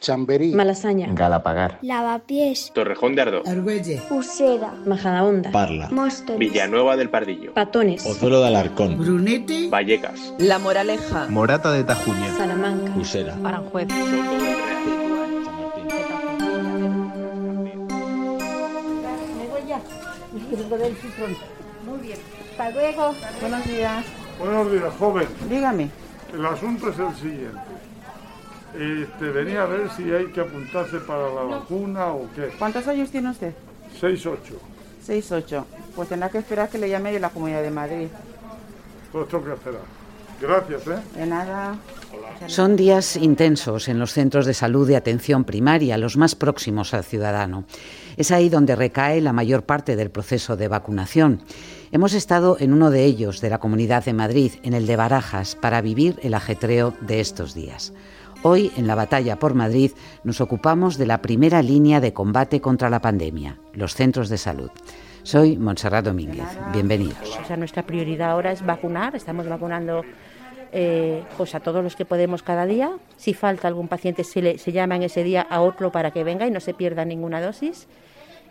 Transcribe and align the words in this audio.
Chamberí, 0.00 0.52
Malasaña, 0.54 1.08
Galapagar, 1.12 1.78
Lavapiés, 1.82 2.72
Torrejón 2.74 3.14
de 3.14 3.22
Ardoz, 3.22 3.46
Argüelle, 3.46 4.00
Usera, 4.10 4.72
Majadahonda, 4.86 5.52
Parla, 5.52 5.88
Móstoles, 5.90 6.38
Villanueva 6.38 6.96
del 6.96 7.10
Pardillo, 7.10 7.52
Patones, 7.54 8.02
Pozuelo 8.02 8.40
de 8.40 8.48
Alarcón, 8.48 8.98
Brunete, 8.98 9.68
Vallecas, 9.68 10.34
La 10.38 10.58
Moraleja, 10.58 11.26
Morata 11.28 11.70
de 11.72 11.84
Tajuña, 11.84 12.34
Salamanca, 12.36 12.92
Usera, 12.98 13.36
Aranjuez. 13.44 13.88
Soto 13.88 14.30
del 20.78 20.96
Real. 20.96 21.36
Muy 21.84 21.98
bien. 22.00 22.18
Hasta 22.50 22.70
luego. 22.70 23.14
Buenos 23.40 23.66
días. 23.66 24.04
Buenos 24.38 24.72
días, 24.72 24.94
joven. 24.98 25.28
Dígame. 25.48 25.90
El 26.32 26.46
asunto 26.46 26.90
es 26.90 26.98
el 26.98 27.14
siguiente. 27.16 27.79
Este, 28.74 29.30
venía 29.30 29.62
a 29.62 29.66
ver 29.66 29.90
si 29.96 30.12
hay 30.12 30.26
que 30.26 30.40
apuntarse 30.40 30.98
para 31.00 31.28
la 31.32 31.42
vacuna 31.42 32.12
o 32.12 32.28
qué. 32.34 32.50
¿Cuántos 32.58 32.86
años 32.86 33.10
tiene 33.10 33.30
usted? 33.30 33.52
6-8. 34.00 34.36
6-8. 35.06 35.64
Pues 35.96 36.08
tendrá 36.08 36.28
que 36.28 36.38
esperar 36.38 36.68
que 36.68 36.78
le 36.78 36.88
llame 36.88 37.12
de 37.12 37.20
la 37.20 37.30
Comunidad 37.30 37.62
de 37.62 37.70
Madrid. 37.70 38.08
Pues 39.10 39.24
esto 39.24 39.44
que 39.44 39.52
esperar. 39.52 39.80
Gracias, 40.40 40.86
¿eh? 40.86 41.18
De 41.18 41.26
nada. 41.26 41.76
Son 42.46 42.74
días 42.74 43.16
intensos 43.16 43.88
en 43.88 43.98
los 43.98 44.12
centros 44.12 44.46
de 44.46 44.54
salud 44.54 44.88
de 44.88 44.96
atención 44.96 45.44
primaria, 45.44 45.98
los 45.98 46.16
más 46.16 46.34
próximos 46.34 46.94
al 46.94 47.04
ciudadano. 47.04 47.64
Es 48.16 48.30
ahí 48.30 48.48
donde 48.48 48.74
recae 48.74 49.20
la 49.20 49.34
mayor 49.34 49.64
parte 49.64 49.96
del 49.96 50.10
proceso 50.10 50.56
de 50.56 50.68
vacunación. 50.68 51.42
Hemos 51.92 52.14
estado 52.14 52.56
en 52.58 52.72
uno 52.72 52.90
de 52.90 53.04
ellos, 53.04 53.40
de 53.40 53.50
la 53.50 53.58
Comunidad 53.58 54.04
de 54.04 54.14
Madrid, 54.14 54.52
en 54.62 54.72
el 54.72 54.86
de 54.86 54.96
Barajas, 54.96 55.56
para 55.56 55.82
vivir 55.82 56.18
el 56.22 56.34
ajetreo 56.34 56.94
de 57.00 57.20
estos 57.20 57.52
días. 57.52 57.92
Hoy, 58.42 58.72
en 58.78 58.86
la 58.86 58.94
batalla 58.94 59.38
por 59.38 59.52
Madrid, 59.52 59.92
nos 60.24 60.40
ocupamos 60.40 60.96
de 60.96 61.04
la 61.04 61.20
primera 61.20 61.60
línea 61.60 62.00
de 62.00 62.14
combate 62.14 62.62
contra 62.62 62.88
la 62.88 63.02
pandemia, 63.02 63.58
los 63.74 63.94
centros 63.94 64.30
de 64.30 64.38
salud. 64.38 64.70
Soy 65.24 65.58
Montserrat 65.58 66.06
Domínguez. 66.06 66.46
Bienvenidos. 66.72 67.38
O 67.38 67.44
sea, 67.44 67.58
nuestra 67.58 67.82
prioridad 67.82 68.30
ahora 68.30 68.50
es 68.50 68.64
vacunar. 68.64 69.14
Estamos 69.14 69.46
vacunando 69.46 70.04
eh, 70.72 71.22
pues 71.36 71.54
a 71.54 71.60
todos 71.60 71.84
los 71.84 71.96
que 71.96 72.06
podemos 72.06 72.42
cada 72.42 72.64
día. 72.64 72.92
Si 73.18 73.34
falta 73.34 73.68
algún 73.68 73.88
paciente, 73.88 74.24
se, 74.24 74.40
le, 74.40 74.56
se 74.56 74.72
llama 74.72 74.96
en 74.96 75.02
ese 75.02 75.22
día 75.22 75.42
a 75.42 75.60
otro 75.60 75.92
para 75.92 76.10
que 76.10 76.24
venga 76.24 76.46
y 76.46 76.50
no 76.50 76.60
se 76.60 76.72
pierda 76.72 77.04
ninguna 77.04 77.42
dosis. 77.42 77.88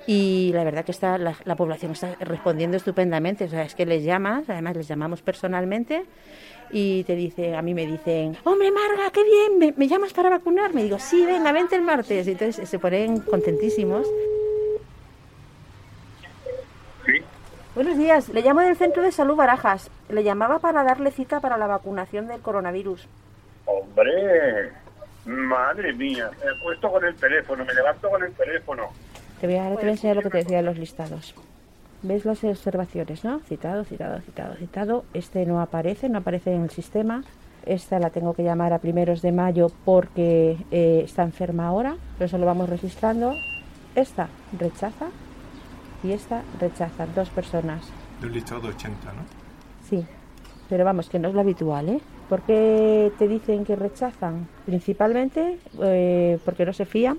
Y 0.06 0.52
la 0.54 0.64
verdad 0.64 0.86
que 0.86 0.92
está, 0.92 1.17
la, 1.17 1.36
la 1.45 1.56
población 1.56 1.94
está 1.94 2.14
respondiendo 2.20 2.78
estupendamente. 2.78 3.45
O 3.45 3.50
sea, 3.50 3.64
es 3.64 3.73
que 3.73 3.88
les 3.88 4.04
llamas, 4.04 4.48
además 4.50 4.78
les 4.78 4.88
llamamos 4.88 5.23
personalmente 5.23 6.06
y 6.72 7.03
te 7.06 7.16
dice, 7.16 7.56
a 7.56 7.62
mí 7.62 7.73
me 7.73 7.86
dicen, 7.86 8.38
hombre 8.44 8.72
Marga, 8.72 9.12
qué 9.12 9.23
bien, 9.23 9.59
¿me, 9.59 9.73
me 9.75 9.88
llamas 9.88 10.14
para 10.14 10.30
vacunar? 10.30 10.73
Me 10.73 10.84
digo, 10.84 11.00
sí, 11.00 11.26
venga, 11.26 11.52
vente 11.52 11.76
el 11.76 11.81
martes. 11.81 12.28
Y 12.28 12.31
entonces 12.31 12.70
se 12.70 12.80
ponen 12.80 13.20
contentísimos. 13.22 14.08
Buenos 17.76 17.98
días, 17.98 18.30
le 18.30 18.42
llamo 18.42 18.61
del 18.61 18.76
Centro 18.76 19.02
de 19.03 19.11
Salud 19.11 19.36
Barajas. 19.36 19.89
Le 20.09 20.23
llamaba 20.23 20.59
para 20.59 20.84
darle 20.84 21.11
cita 21.11 21.39
para 21.39 21.58
la 21.58 21.67
vacunación 21.67 22.28
del 22.28 22.42
coronavirus. 22.42 23.08
Hombre, 23.66 24.72
madre 25.26 25.94
mía, 25.94 26.30
me 26.44 26.52
he 26.52 26.61
puesto 26.61 26.92
con 26.92 27.06
el 27.06 27.16
teléfono, 27.16 27.64
me 27.64 27.73
levanto 27.73 28.09
con 28.09 28.23
el 28.23 28.33
teléfono. 28.33 28.89
Te 29.39 29.48
voy 29.48 29.56
a, 29.56 29.70
te 29.70 29.76
voy 29.76 29.86
a 29.86 29.92
enseñar 29.92 30.16
lo 30.17 30.23
que 30.23 30.30
te 30.30 30.38
decía 30.39 30.59
en 30.59 30.66
los 30.66 30.78
listados. 30.78 31.33
¿Ves 32.02 32.23
las 32.23 32.44
observaciones, 32.44 33.25
no? 33.25 33.39
Citado, 33.42 33.83
citado, 33.83 34.22
citado, 34.22 34.55
citado. 34.55 35.05
Este 35.14 35.45
no 35.45 35.59
aparece, 35.59 36.08
no 36.08 36.19
aparece 36.19 36.53
en 36.53 36.64
el 36.64 36.69
sistema. 36.69 37.23
Esta 37.66 38.00
la 38.00 38.09
tengo 38.09 38.33
que 38.33 38.44
llamar 38.44 38.72
a 38.72 38.80
primeros 38.80 39.22
de 39.22 39.33
mayo 39.33 39.69
porque 39.83 40.58
eh, 40.72 41.02
está 41.03 41.23
enferma 41.23 41.67
ahora, 41.67 41.97
pero 42.17 42.27
eso 42.27 42.38
lo 42.38 42.45
vamos 42.45 42.70
registrando. 42.70 43.36
Esta 43.95 44.30
rechaza 44.58 45.08
y 46.02 46.11
esta 46.14 46.44
rechaza, 46.59 47.05
dos 47.08 47.30
personas. 47.30 47.81
De 48.22 48.27
un 48.27 48.33
listado 48.33 48.61
de 48.61 48.70
80, 48.70 49.11
¿no? 49.11 49.22
Sí, 49.89 50.05
pero 50.70 50.86
vamos, 50.86 51.09
que 51.09 51.20
no 51.20 51.27
es 51.27 51.33
lo 51.33 51.42
habitual, 51.42 51.89
¿eh? 51.89 51.99
¿Por 52.30 52.43
qué 52.43 53.11
te 53.17 53.27
dicen 53.27 53.65
que 53.65 53.76
rechazan? 53.76 54.48
Principalmente 54.65 55.59
eh, 55.82 56.39
porque 56.45 56.65
no 56.65 56.71
se 56.71 56.86
fían 56.86 57.17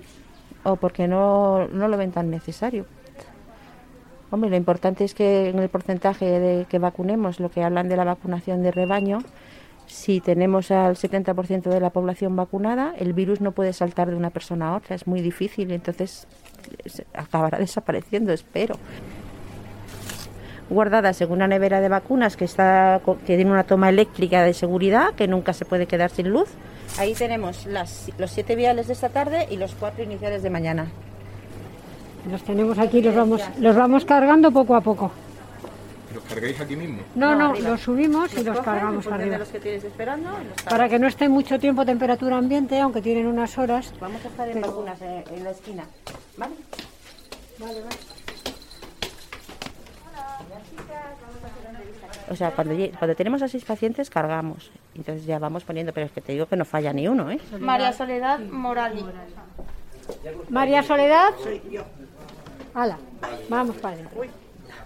o 0.63 0.75
porque 0.77 1.07
no, 1.07 1.67
no 1.67 1.87
lo 1.87 1.97
ven 1.97 2.11
tan 2.11 2.31
necesario. 2.31 2.85
Hombre, 4.31 4.49
lo 4.49 4.55
importante 4.55 5.03
es 5.03 5.13
que 5.13 5.49
en 5.49 5.59
el 5.59 5.67
porcentaje 5.67 6.25
de 6.39 6.65
que 6.65 6.79
vacunemos, 6.79 7.41
lo 7.41 7.51
que 7.51 7.63
hablan 7.63 7.89
de 7.89 7.97
la 7.97 8.05
vacunación 8.05 8.63
de 8.63 8.71
rebaño, 8.71 9.19
si 9.87 10.21
tenemos 10.21 10.71
al 10.71 10.95
70% 10.95 11.63
de 11.63 11.81
la 11.81 11.89
población 11.89 12.33
vacunada, 12.37 12.93
el 12.97 13.11
virus 13.11 13.41
no 13.41 13.51
puede 13.51 13.73
saltar 13.73 14.09
de 14.09 14.15
una 14.15 14.29
persona 14.29 14.69
a 14.69 14.77
otra, 14.77 14.95
es 14.95 15.05
muy 15.05 15.19
difícil, 15.19 15.71
entonces 15.71 16.27
acabará 17.13 17.57
desapareciendo, 17.59 18.31
espero. 18.31 18.75
Guardadas 20.69 21.19
en 21.19 21.29
una 21.29 21.49
nevera 21.49 21.81
de 21.81 21.89
vacunas 21.89 22.37
que, 22.37 22.45
está, 22.45 23.01
que 23.27 23.35
tiene 23.35 23.51
una 23.51 23.65
toma 23.65 23.89
eléctrica 23.89 24.43
de 24.43 24.53
seguridad, 24.53 25.13
que 25.15 25.27
nunca 25.27 25.51
se 25.51 25.65
puede 25.65 25.87
quedar 25.87 26.09
sin 26.09 26.29
luz. 26.29 26.47
Ahí 26.97 27.13
tenemos 27.13 27.65
los 27.65 28.31
siete 28.31 28.55
viales 28.55 28.87
de 28.87 28.93
esta 28.93 29.09
tarde 29.09 29.47
y 29.51 29.57
los 29.57 29.75
cuatro 29.75 30.05
iniciales 30.05 30.41
de 30.41 30.49
mañana. 30.49 30.89
Los 32.29 32.43
tenemos 32.43 32.77
aquí, 32.77 33.01
los 33.01 33.15
vamos, 33.15 33.41
los 33.59 33.75
vamos 33.75 34.05
cargando 34.05 34.51
poco 34.51 34.75
a 34.75 34.81
poco. 34.81 35.11
¿Los 36.13 36.23
cargáis 36.25 36.59
aquí 36.59 36.75
mismo? 36.75 37.01
No, 37.15 37.35
no, 37.35 37.53
los 37.55 37.81
subimos 37.81 38.33
y 38.37 38.43
los 38.43 38.59
cargamos 38.59 39.07
arriba. 39.07 39.37
los 39.37 39.49
que 39.49 39.59
tienes 39.59 39.83
esperando 39.83 40.29
y 40.41 40.47
los 40.49 40.63
Para 40.63 40.87
que 40.89 40.99
no 40.99 41.07
esté 41.07 41.29
mucho 41.29 41.59
tiempo 41.59 41.85
temperatura 41.85 42.37
ambiente, 42.37 42.79
aunque 42.79 43.01
tienen 43.01 43.27
unas 43.27 43.57
horas. 43.57 43.93
Vamos 43.99 44.23
a 44.23 44.27
estar 44.27 44.47
en 44.49 44.61
vacunas 44.61 45.01
eh, 45.01 45.23
en 45.33 45.43
la 45.43 45.51
esquina. 45.51 45.83
¿Vale? 46.37 46.53
Vale, 47.59 47.81
vale. 47.81 47.95
O 52.29 52.35
sea, 52.35 52.51
cuando, 52.51 52.73
cuando 52.97 53.15
tenemos 53.15 53.41
a 53.41 53.47
seis 53.47 53.65
pacientes, 53.65 54.09
cargamos. 54.09 54.71
Entonces 54.95 55.25
ya 55.25 55.37
vamos 55.37 55.63
poniendo, 55.63 55.91
pero 55.91 56.05
es 56.05 56.11
que 56.11 56.21
te 56.21 56.31
digo 56.31 56.45
que 56.45 56.55
no 56.55 56.63
falla 56.65 56.93
ni 56.93 57.07
uno, 57.07 57.29
¿eh? 57.29 57.39
María 57.59 57.91
Soledad 57.91 58.39
Morali. 58.39 59.03
María 60.49 60.83
Soledad. 60.83 61.33
Hala, 62.73 62.97
vamos 63.49 63.75
para 63.77 63.95
adentro. 63.95 64.21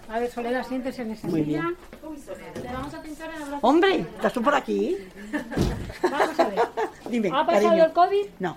A 0.08 0.18
ver, 0.18 0.30
Soledad, 0.30 0.64
siéntese 0.66 1.02
en 1.02 1.12
esa 1.12 1.26
Muy 1.28 1.44
silla. 1.44 1.64
Hombre, 3.60 4.00
¿estás 4.00 4.32
tú 4.32 4.42
por 4.42 4.54
aquí? 4.54 4.96
Vamos 6.02 6.38
a 6.40 6.48
ver. 6.48 6.58
Dime, 7.10 7.28
¿Ha 7.32 7.44
pasado 7.46 7.68
cariño. 7.68 7.84
el 7.84 7.92
COVID? 7.92 8.26
No. 8.38 8.56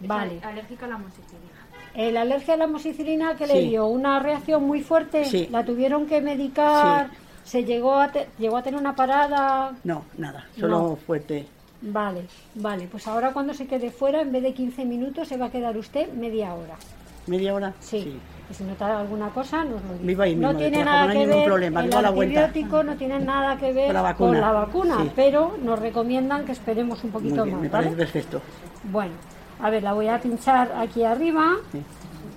Vale. 0.00 0.40
Alérgica 0.42 0.86
a 0.86 0.88
la 0.90 0.94
amoxicilina. 0.96 1.52
El 1.94 2.16
alergia 2.16 2.54
a 2.54 2.56
la 2.56 2.64
amoxicilina 2.64 3.36
que 3.36 3.46
le 3.46 3.60
dio 3.62 3.86
una 3.86 4.18
reacción 4.18 4.64
muy 4.66 4.82
fuerte, 4.82 5.24
Sí. 5.24 5.48
la 5.50 5.64
tuvieron 5.64 6.06
que 6.06 6.20
medicar, 6.20 7.10
se 7.44 7.64
llegó 7.64 7.94
a, 7.96 8.10
te- 8.10 8.28
llegó 8.38 8.56
a 8.56 8.62
tener 8.62 8.80
una 8.80 8.94
parada. 8.96 9.72
No, 9.84 10.04
nada, 10.18 10.46
solo 10.58 10.78
No. 10.78 10.96
fuerte. 10.96 11.46
Vale, 11.82 12.26
vale, 12.54 12.86
pues 12.90 13.06
ahora 13.06 13.32
cuando 13.32 13.52
se 13.54 13.66
quede 13.66 13.90
fuera, 13.90 14.22
en 14.22 14.32
vez 14.32 14.42
de 14.42 14.54
15 14.54 14.84
minutos, 14.84 15.28
se 15.28 15.36
va 15.36 15.46
a 15.46 15.50
quedar 15.50 15.76
usted 15.76 16.12
media 16.12 16.54
hora. 16.54 16.76
¿Media 17.26 17.54
hora? 17.54 17.74
Sí. 17.80 18.18
Si 18.52 18.64
nota 18.64 18.98
alguna 19.00 19.28
cosa, 19.30 19.64
nos 19.64 19.82
lo 19.82 19.94
dice. 19.98 20.36
No 20.36 20.54
tiene 20.56 20.84
nada 20.84 21.06
no 21.06 21.12
que 21.12 21.26
ver, 21.26 21.44
problema, 21.44 21.80
el 21.84 21.90
la 21.90 22.08
antibiótico 22.08 22.82
no 22.82 22.94
tiene 22.96 23.18
nada 23.20 23.56
que 23.56 23.72
ver 23.72 23.86
Con 23.86 23.94
la 23.94 24.02
vacuna. 24.02 24.30
con 24.30 24.40
la 24.40 24.52
vacuna, 24.52 24.96
Sí. 25.02 25.10
pero 25.16 25.56
nos 25.62 25.78
recomiendan 25.78 26.44
que 26.44 26.52
esperemos 26.52 27.02
un 27.04 27.10
Muy 27.10 27.20
poquito 27.22 27.44
bien, 27.44 27.56
más, 27.56 27.62
me 27.62 27.68
¿vale? 27.68 27.84
parece 27.88 27.96
perfecto. 27.96 28.40
Bueno, 28.84 29.12
a 29.60 29.70
ver, 29.70 29.82
la 29.82 29.92
voy 29.92 30.08
a 30.08 30.20
pinchar 30.20 30.72
aquí 30.76 31.04
arriba. 31.04 31.56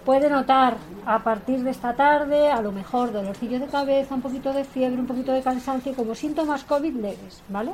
Puede 0.06 0.30
notar 0.30 0.78
a 1.06 1.20
partir 1.24 1.64
de 1.64 1.72
esta 1.72 1.94
tarde, 1.96 2.50
a 2.52 2.62
lo 2.62 2.72
mejor 2.72 3.12
dolorcillo 3.12 3.59
de 3.59 3.66
cabeza, 3.66 4.14
un 4.14 4.22
poquito 4.22 4.53
de 4.53 4.64
fiebre, 4.64 5.00
un 5.00 5.08
poquito 5.08 5.32
de 5.32 5.42
cansancio, 5.42 5.94
como 5.96 6.14
síntomas 6.14 6.64
COVID 6.64 6.94
leves, 6.96 7.42
¿vale? 7.50 7.72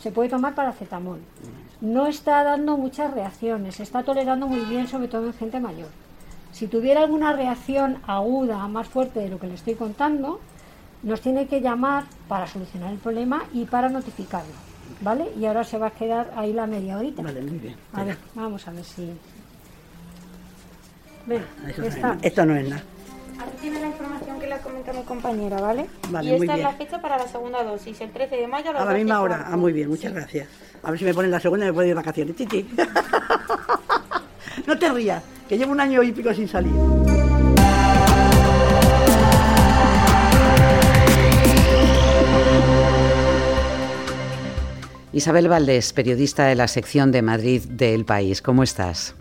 Se 0.00 0.10
puede 0.10 0.30
tomar 0.30 0.54
paracetamol. 0.54 1.18
No 1.82 2.06
está 2.06 2.42
dando 2.42 2.76
muchas 2.78 3.12
reacciones, 3.12 3.74
se 3.76 3.82
está 3.82 4.02
tolerando 4.02 4.46
muy 4.46 4.60
bien, 4.60 4.88
sobre 4.88 5.08
todo 5.08 5.26
en 5.26 5.34
gente 5.34 5.60
mayor. 5.60 5.88
Si 6.58 6.66
tuviera 6.66 7.02
alguna 7.02 7.32
reacción 7.32 7.98
aguda, 8.04 8.66
más 8.66 8.88
fuerte 8.88 9.20
de 9.20 9.28
lo 9.28 9.38
que 9.38 9.46
le 9.46 9.54
estoy 9.54 9.76
contando, 9.76 10.40
nos 11.04 11.20
tiene 11.20 11.46
que 11.46 11.60
llamar 11.60 12.02
para 12.26 12.48
solucionar 12.48 12.92
el 12.92 12.98
problema 12.98 13.44
y 13.52 13.64
para 13.64 13.88
notificarlo, 13.88 14.54
¿vale? 15.00 15.28
Y 15.38 15.46
ahora 15.46 15.62
se 15.62 15.78
va 15.78 15.86
a 15.86 15.90
quedar 15.92 16.32
ahí 16.34 16.52
la 16.52 16.66
media 16.66 16.98
horita. 16.98 17.22
Vale, 17.22 17.42
muy 17.42 17.58
bien. 17.60 17.76
A 17.92 18.02
ver, 18.02 18.16
vamos 18.34 18.66
a 18.66 18.72
ver 18.72 18.82
si. 18.82 19.08
Ven, 21.26 21.44
Eso 21.68 21.80
no 21.82 21.86
es 21.86 21.94
está. 21.94 22.08
nada. 22.08 22.18
Esto 22.22 22.44
no 22.44 22.56
es 22.56 22.68
nada. 22.68 22.82
Aquí 23.38 23.56
tiene 23.60 23.78
la 23.80 23.86
información 23.86 24.40
que 24.40 24.46
le 24.48 24.54
ha 24.54 24.58
comentado 24.58 24.98
mi 24.98 25.04
compañera, 25.04 25.60
¿vale? 25.60 25.86
Vale, 26.10 26.28
y 26.28 26.32
esta 26.32 26.44
muy 26.44 26.56
es 26.56 26.64
la 26.64 26.72
fecha 26.72 27.00
para 27.00 27.18
la 27.18 27.28
segunda 27.28 27.62
dosis, 27.62 28.00
el 28.00 28.10
13 28.10 28.34
de 28.34 28.48
mayo 28.48 28.70
a 28.70 28.72
las 28.72 28.82
A 28.82 28.84
la 28.84 28.90
12 28.90 29.00
y 29.00 29.04
misma 29.04 29.20
hora. 29.20 29.44
Ah, 29.46 29.56
muy 29.56 29.72
bien, 29.72 29.88
muchas 29.88 30.12
gracias. 30.12 30.48
A 30.82 30.90
ver 30.90 30.98
si 30.98 31.04
me 31.04 31.14
ponen 31.14 31.30
la 31.30 31.38
segunda 31.38 31.66
y 31.66 31.68
me 31.68 31.72
puedo 31.72 31.86
ir 31.86 31.92
de 31.92 31.94
vacaciones. 31.94 32.34
Chichi. 32.34 32.68
no 34.68 34.78
te 34.78 34.86
rías, 34.90 35.22
que 35.48 35.56
llevo 35.56 35.72
un 35.72 35.80
año 35.80 36.02
y 36.02 36.12
pico 36.12 36.32
sin 36.34 36.46
salir. 36.46 36.70
Isabel 45.10 45.48
Valdés, 45.48 45.94
periodista 45.94 46.44
de 46.44 46.54
la 46.54 46.68
sección 46.68 47.10
de 47.12 47.22
Madrid 47.22 47.62
de 47.66 47.94
El 47.94 48.04
País. 48.04 48.42
¿Cómo 48.42 48.62
estás? 48.62 49.14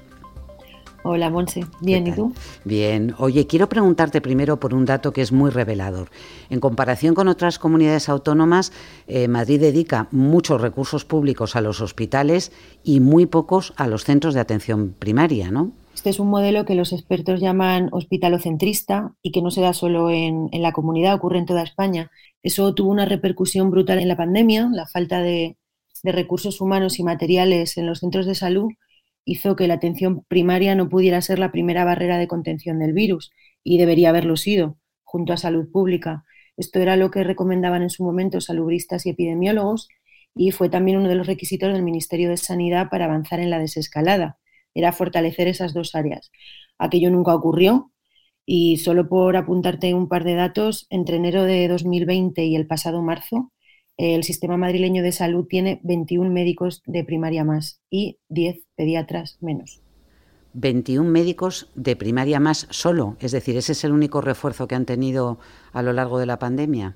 Hola, 1.09 1.29
Monse. 1.29 1.65
Bien, 1.79 2.05
¿y 2.05 2.11
tú? 2.11 2.33
Bien. 2.65 3.15
Oye, 3.17 3.47
quiero 3.47 3.69
preguntarte 3.69 4.19
primero 4.19 4.59
por 4.59 4.73
un 4.73 4.83
dato 4.83 5.13
que 5.13 5.21
es 5.21 5.31
muy 5.31 5.49
revelador. 5.49 6.09
En 6.49 6.59
comparación 6.59 7.15
con 7.15 7.29
otras 7.29 7.59
comunidades 7.59 8.09
autónomas, 8.09 8.73
eh, 9.07 9.29
Madrid 9.29 9.61
dedica 9.61 10.09
muchos 10.11 10.59
recursos 10.59 11.05
públicos 11.05 11.55
a 11.55 11.61
los 11.61 11.79
hospitales 11.79 12.51
y 12.83 12.99
muy 12.99 13.25
pocos 13.25 13.73
a 13.77 13.87
los 13.87 14.03
centros 14.03 14.33
de 14.33 14.41
atención 14.41 14.93
primaria, 14.99 15.49
¿no? 15.49 15.71
Este 15.95 16.09
es 16.09 16.19
un 16.19 16.27
modelo 16.27 16.65
que 16.65 16.75
los 16.75 16.91
expertos 16.91 17.39
llaman 17.39 17.87
hospitalocentrista 17.93 19.13
y 19.21 19.31
que 19.31 19.41
no 19.41 19.49
se 19.49 19.61
da 19.61 19.71
solo 19.71 20.11
en, 20.11 20.49
en 20.51 20.61
la 20.61 20.73
comunidad, 20.73 21.15
ocurre 21.15 21.39
en 21.39 21.45
toda 21.45 21.63
España. 21.63 22.11
Eso 22.43 22.73
tuvo 22.73 22.91
una 22.91 23.05
repercusión 23.05 23.71
brutal 23.71 23.99
en 23.99 24.09
la 24.09 24.17
pandemia, 24.17 24.69
la 24.73 24.87
falta 24.87 25.21
de, 25.21 25.55
de 26.03 26.11
recursos 26.11 26.59
humanos 26.59 26.99
y 26.99 27.03
materiales 27.03 27.77
en 27.77 27.87
los 27.87 27.99
centros 27.99 28.25
de 28.25 28.35
salud 28.35 28.71
hizo 29.27 29.57
que 29.57 29.67
la 29.67 29.73
atención 29.73 30.23
primaria 30.29 30.73
no 30.73 30.87
pudiera 30.87 31.21
ser 31.21 31.37
la 31.37 31.51
primera 31.51 31.83
barrera 31.83 32.17
de 32.17 32.29
contención 32.29 32.79
del 32.79 32.93
virus 32.93 33.31
y 33.61 33.77
debería 33.77 34.09
haberlo 34.09 34.37
sido, 34.37 34.77
junto 35.03 35.33
a 35.33 35.37
salud 35.37 35.69
pública. 35.69 36.23
Esto 36.55 36.79
era 36.79 36.95
lo 36.95 37.11
que 37.11 37.25
recomendaban 37.25 37.81
en 37.81 37.89
su 37.89 38.05
momento 38.05 38.39
salubristas 38.39 39.05
y 39.05 39.09
epidemiólogos 39.09 39.89
y 40.33 40.51
fue 40.51 40.69
también 40.69 40.99
uno 40.99 41.09
de 41.09 41.15
los 41.15 41.27
requisitos 41.27 41.73
del 41.73 41.83
Ministerio 41.83 42.29
de 42.29 42.37
Sanidad 42.37 42.89
para 42.89 43.03
avanzar 43.03 43.41
en 43.41 43.49
la 43.49 43.59
desescalada. 43.59 44.37
Era 44.73 44.93
fortalecer 44.93 45.49
esas 45.49 45.73
dos 45.73 45.93
áreas. 45.93 46.31
Aquello 46.77 47.11
nunca 47.11 47.35
ocurrió 47.35 47.91
y 48.45 48.77
solo 48.77 49.09
por 49.09 49.35
apuntarte 49.35 49.93
un 49.93 50.07
par 50.07 50.23
de 50.23 50.35
datos, 50.35 50.87
entre 50.89 51.17
enero 51.17 51.43
de 51.43 51.67
2020 51.67 52.45
y 52.45 52.55
el 52.55 52.65
pasado 52.65 53.01
marzo, 53.01 53.51
el 53.97 54.23
sistema 54.23 54.57
madrileño 54.57 55.03
de 55.03 55.11
salud 55.11 55.45
tiene 55.47 55.79
21 55.83 56.29
médicos 56.29 56.83
de 56.85 57.03
primaria 57.03 57.43
más 57.43 57.81
y 57.89 58.19
10 58.29 58.59
pediatras 58.75 59.37
menos. 59.41 59.81
21 60.53 61.09
médicos 61.09 61.69
de 61.75 61.95
primaria 61.95 62.39
más 62.39 62.67
solo, 62.69 63.17
es 63.19 63.31
decir, 63.31 63.57
ese 63.57 63.73
es 63.73 63.83
el 63.83 63.91
único 63.91 64.21
refuerzo 64.21 64.67
que 64.67 64.75
han 64.75 64.85
tenido 64.85 65.39
a 65.71 65.81
lo 65.81 65.93
largo 65.93 66.19
de 66.19 66.25
la 66.25 66.39
pandemia. 66.39 66.95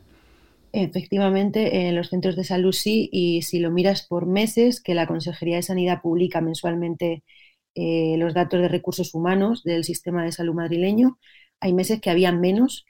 Efectivamente, 0.74 1.88
en 1.88 1.96
los 1.96 2.10
centros 2.10 2.36
de 2.36 2.44
salud 2.44 2.72
sí, 2.72 3.10
y 3.12 3.42
si 3.42 3.60
lo 3.60 3.72
miras 3.72 4.08
por 4.08 4.26
meses, 4.26 4.82
que 4.82 4.96
la 4.96 5.06
Consejería 5.06 5.58
de 5.58 5.64
Sanidad 5.64 6.02
publica 6.02 6.40
mensualmente 6.40 7.24
eh, 7.76 8.16
los 8.18 8.34
datos 8.34 8.62
de 8.62 8.68
recursos 8.68 9.14
humanos 9.14 9.64
del 9.64 9.84
sistema 9.84 10.24
de 10.24 10.32
salud 10.32 10.54
madrileño, 10.54 11.20
hay 11.60 11.74
meses 11.74 12.00
que 12.02 12.10
había 12.10 12.32
menos 12.32 12.86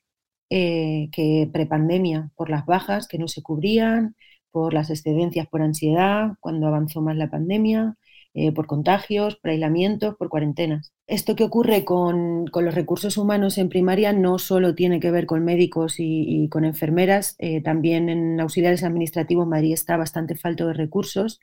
eh, 0.53 1.07
que 1.13 1.50
prepandemia, 1.51 2.30
por 2.36 2.50
las 2.50 2.65
bajas 2.65 3.07
que 3.07 3.18
no 3.18 3.30
se 3.30 3.42
cubrían, 3.42 4.18
por 4.51 4.74
las 4.74 4.89
excedencias 4.89 5.48
por 5.48 5.62
ansiedad, 5.62 6.31
cuando 6.42 6.68
avanzó 6.68 7.01
más 7.01 7.15
la 7.15 7.30
pandemia, 7.30 7.95
eh, 8.33 8.51
por 8.51 8.68
contagios, 8.68 9.38
por 9.38 9.51
aislamientos, 9.51 10.15
por 10.18 10.27
cuarentenas. 10.27 10.92
Esto 11.07 11.38
que 11.38 11.45
ocurre 11.45 11.86
con, 11.86 12.45
los 12.53 12.75
recursos 12.75 13.18
humanos 13.18 13.57
en 13.57 13.69
primaria 13.69 14.12
no 14.12 14.39
solo 14.39 14.75
tiene 14.75 15.00
que 15.00 15.09
ver 15.12 15.25
con 15.25 15.45
médicos 15.45 15.95
y, 16.00 16.50
con 16.50 16.65
enfermeras, 16.65 17.36
eh, 17.39 17.62
también 17.62 18.09
en 18.09 18.38
auxiliares 18.42 18.83
administrativos 18.83 19.48
Madrid 19.48 19.71
está 19.71 19.95
bastante 19.95 20.36
falto 20.36 20.68
de 20.68 20.74
recursos 20.74 21.39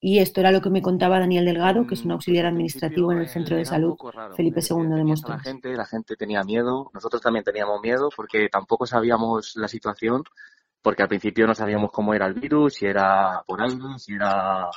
y 0.00 0.20
esto 0.20 0.40
era 0.40 0.52
lo 0.52 0.60
que 0.60 0.70
me 0.70 0.80
contaba 0.80 1.18
Daniel 1.18 1.44
Delgado, 1.44 1.86
que 1.86 1.94
es 1.94 2.04
un 2.04 2.12
auxiliar 2.12 2.46
administrativo 2.46 3.10
en 3.12 3.18
el 3.18 3.28
centro 3.28 3.56
de 3.56 3.64
salud 3.64 3.96
Felipe 4.36 4.60
II 4.60 4.86
de 4.86 5.04
Móstoles. 5.04 5.38
La 5.38 5.42
gente, 5.42 5.74
la 5.74 5.86
gente 5.86 6.16
tenía 6.16 6.44
miedo, 6.44 6.90
nosotros 6.94 7.20
también 7.20 7.44
teníamos 7.44 7.80
miedo 7.80 8.08
porque 8.14 8.48
tampoco 8.48 8.86
sabíamos 8.86 9.56
la 9.56 9.66
situación, 9.66 10.22
porque 10.82 11.02
al 11.02 11.08
principio 11.08 11.46
no 11.48 11.54
sabíamos 11.54 11.90
cómo 11.90 12.14
era 12.14 12.26
el 12.26 12.34
virus, 12.34 12.74
si 12.74 12.86
era 12.86 13.42
por 13.44 13.60
algo, 13.60 13.98
si 13.98 14.14
era 14.14 14.68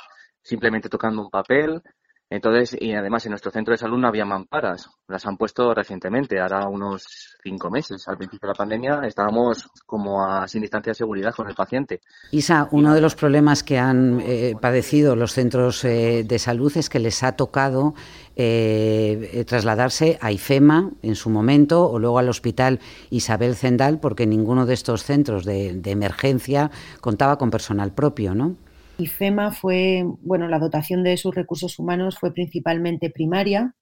simplemente 0.42 0.88
tocando 0.88 1.22
un 1.22 1.30
papel. 1.30 1.80
Entonces, 2.32 2.74
y 2.80 2.94
además 2.94 3.26
en 3.26 3.30
nuestro 3.32 3.50
centro 3.50 3.72
de 3.72 3.78
salud 3.78 3.98
no 3.98 4.08
había 4.08 4.24
mamparas, 4.24 4.88
las 5.06 5.26
han 5.26 5.36
puesto 5.36 5.74
recientemente, 5.74 6.40
ahora 6.40 6.66
unos 6.66 7.36
cinco 7.42 7.68
meses. 7.68 8.08
Al 8.08 8.16
principio 8.16 8.46
de 8.46 8.52
la 8.54 8.56
pandemia 8.56 9.00
estábamos 9.06 9.68
como 9.84 10.24
a, 10.24 10.48
sin 10.48 10.62
distancia 10.62 10.92
de 10.92 10.94
seguridad 10.94 11.34
con 11.34 11.46
el 11.50 11.54
paciente. 11.54 12.00
Isa, 12.30 12.68
uno 12.70 12.94
de 12.94 13.02
los 13.02 13.16
problemas 13.16 13.62
que 13.62 13.78
han 13.78 14.22
eh, 14.22 14.54
padecido 14.58 15.14
los 15.14 15.34
centros 15.34 15.84
eh, 15.84 16.24
de 16.26 16.38
salud 16.38 16.72
es 16.74 16.88
que 16.88 17.00
les 17.00 17.22
ha 17.22 17.32
tocado 17.32 17.94
eh, 18.34 19.44
trasladarse 19.46 20.16
a 20.22 20.32
IFEMA 20.32 20.90
en 21.02 21.16
su 21.16 21.28
momento 21.28 21.86
o 21.86 21.98
luego 21.98 22.18
al 22.18 22.30
Hospital 22.30 22.80
Isabel 23.10 23.56
Zendal 23.56 24.00
porque 24.00 24.26
ninguno 24.26 24.64
de 24.64 24.72
estos 24.72 25.04
centros 25.04 25.44
de 25.44 25.82
emergencia 25.84 26.70
contaba 27.02 27.36
con 27.36 27.50
personal 27.50 27.92
propio, 27.92 28.34
¿no? 28.34 28.56
IFEMA 28.98 29.52
fue, 29.52 30.04
bueno, 30.20 30.48
la 30.48 30.58
dotación 30.58 31.02
de 31.02 31.16
sus 31.16 31.34
recursos 31.34 31.78
humanos 31.78 32.18
fue 32.18 32.32
principalmente 32.32 33.10
primaria. 33.10 33.74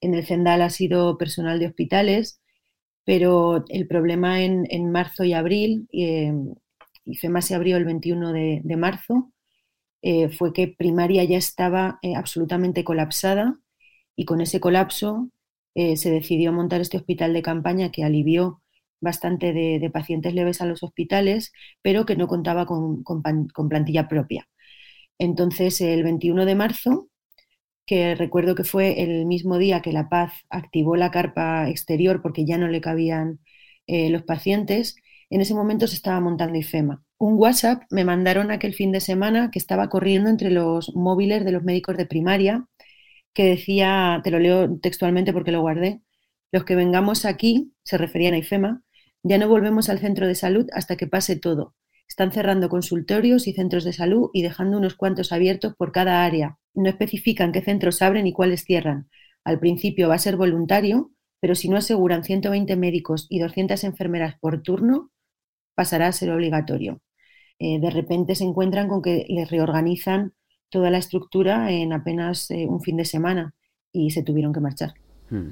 En 0.00 0.14
el 0.14 0.26
Cendal 0.26 0.62
ha 0.62 0.70
sido 0.70 1.18
personal 1.18 1.58
de 1.58 1.66
hospitales, 1.66 2.40
pero 3.04 3.64
el 3.68 3.86
problema 3.86 4.42
en, 4.42 4.90
marzo 4.90 5.24
y 5.24 5.32
abril, 5.32 5.88
eh, 5.92 6.32
IFEMA 7.04 7.42
se 7.42 7.54
abrió 7.54 7.76
el 7.76 7.84
21 7.84 8.32
de, 8.32 8.76
marzo, 8.76 9.32
eh, 10.02 10.28
fue 10.28 10.52
que 10.52 10.68
primaria 10.68 11.24
ya 11.24 11.38
estaba 11.38 11.98
eh, 12.02 12.14
absolutamente 12.16 12.84
colapsada 12.84 13.58
y 14.16 14.24
con 14.24 14.40
ese 14.40 14.60
colapso 14.60 15.30
se 15.74 16.10
decidió 16.10 16.54
montar 16.54 16.80
este 16.80 16.96
hospital 16.96 17.34
de 17.34 17.42
campaña 17.42 17.92
que 17.92 18.02
alivió 18.02 18.62
bastante 18.98 19.52
de, 19.52 19.90
pacientes 19.90 20.32
leves 20.32 20.62
a 20.62 20.66
los 20.66 20.82
hospitales, 20.82 21.52
pero 21.82 22.06
que 22.06 22.16
no 22.16 22.28
contaba 22.28 22.64
con 22.64 23.02
plantilla 23.68 24.08
propia. 24.08 24.48
Entonces, 25.18 25.80
el 25.80 26.02
21 26.02 26.44
de 26.44 26.54
marzo, 26.54 27.08
que 27.86 28.14
recuerdo 28.14 28.54
que 28.54 28.64
fue 28.64 29.02
el 29.02 29.26
mismo 29.26 29.58
día 29.58 29.80
que 29.82 29.92
La 29.92 30.08
Paz 30.08 30.32
activó 30.50 30.96
la 30.96 31.10
carpa 31.10 31.68
exterior 31.70 32.20
porque 32.22 32.44
ya 32.44 32.58
no 32.58 32.68
le 32.68 32.80
cabían 32.80 33.40
eh, 33.86 34.10
los 34.10 34.22
pacientes, 34.24 34.96
en 35.30 35.40
ese 35.40 35.54
momento 35.54 35.86
se 35.86 35.94
estaba 35.96 36.20
montando 36.20 36.58
IFEMA. 36.58 37.02
Un 37.18 37.34
WhatsApp 37.38 37.82
me 37.90 38.04
mandaron 38.04 38.50
aquel 38.50 38.74
fin 38.74 38.92
de 38.92 39.00
semana 39.00 39.50
que 39.50 39.58
estaba 39.58 39.88
corriendo 39.88 40.28
entre 40.30 40.50
los 40.50 40.94
móviles 40.94 41.44
de 41.44 41.52
los 41.52 41.62
médicos 41.62 41.96
de 41.96 42.06
primaria, 42.06 42.66
que 43.32 43.44
decía, 43.44 44.20
te 44.24 44.30
lo 44.30 44.38
leo 44.38 44.78
textualmente 44.80 45.32
porque 45.32 45.52
lo 45.52 45.60
guardé, 45.60 46.00
los 46.52 46.64
que 46.64 46.76
vengamos 46.76 47.24
aquí, 47.24 47.72
se 47.84 47.98
referían 47.98 48.34
a 48.34 48.38
IFEMA, 48.38 48.82
ya 49.22 49.38
no 49.38 49.48
volvemos 49.48 49.88
al 49.88 49.98
centro 49.98 50.26
de 50.26 50.34
salud 50.34 50.66
hasta 50.72 50.96
que 50.96 51.06
pase 51.06 51.36
todo. 51.36 51.74
Están 52.08 52.32
cerrando 52.32 52.68
consultorios 52.68 53.46
y 53.46 53.52
centros 53.52 53.84
de 53.84 53.92
salud 53.92 54.30
y 54.32 54.42
dejando 54.42 54.78
unos 54.78 54.94
cuantos 54.94 55.32
abiertos 55.32 55.74
por 55.76 55.92
cada 55.92 56.24
área. 56.24 56.58
No 56.74 56.88
especifican 56.88 57.52
qué 57.52 57.62
centros 57.62 58.02
abren 58.02 58.26
y 58.26 58.32
cuáles 58.32 58.64
cierran. 58.64 59.08
Al 59.44 59.58
principio 59.58 60.08
va 60.08 60.14
a 60.14 60.18
ser 60.18 60.36
voluntario, 60.36 61.12
pero 61.40 61.54
si 61.54 61.68
no 61.68 61.76
aseguran 61.76 62.24
120 62.24 62.76
médicos 62.76 63.26
y 63.28 63.38
200 63.40 63.84
enfermeras 63.84 64.36
por 64.40 64.62
turno, 64.62 65.10
pasará 65.74 66.08
a 66.08 66.12
ser 66.12 66.30
obligatorio. 66.30 67.00
Eh, 67.58 67.78
de 67.80 67.90
repente 67.90 68.34
se 68.34 68.44
encuentran 68.44 68.88
con 68.88 69.02
que 69.02 69.24
les 69.28 69.50
reorganizan 69.50 70.34
toda 70.68 70.90
la 70.90 70.98
estructura 70.98 71.70
en 71.70 71.92
apenas 71.92 72.50
eh, 72.50 72.66
un 72.68 72.82
fin 72.82 72.96
de 72.96 73.04
semana 73.04 73.54
y 73.92 74.10
se 74.10 74.22
tuvieron 74.22 74.52
que 74.52 74.60
marchar. 74.60 74.94
Hmm. 75.30 75.50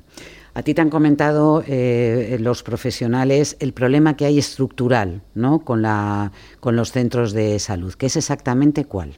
A 0.57 0.63
ti 0.63 0.73
te 0.73 0.81
han 0.81 0.91
comentado 0.91 1.65
eh, 1.67 2.37
los 2.39 2.63
profesionales 2.63 3.57
el 3.59 3.73
problema 3.73 4.17
que 4.17 4.25
hay 4.25 4.39
estructural 4.39 5.23
¿no? 5.35 5.65
con, 5.65 5.83
los 5.83 6.93
centros 6.93 7.33
de 7.33 7.59
salud. 7.59 7.95
¿Qué 7.95 8.07
es 8.07 8.17
exactamente 8.17 8.85
cuál? 8.85 9.17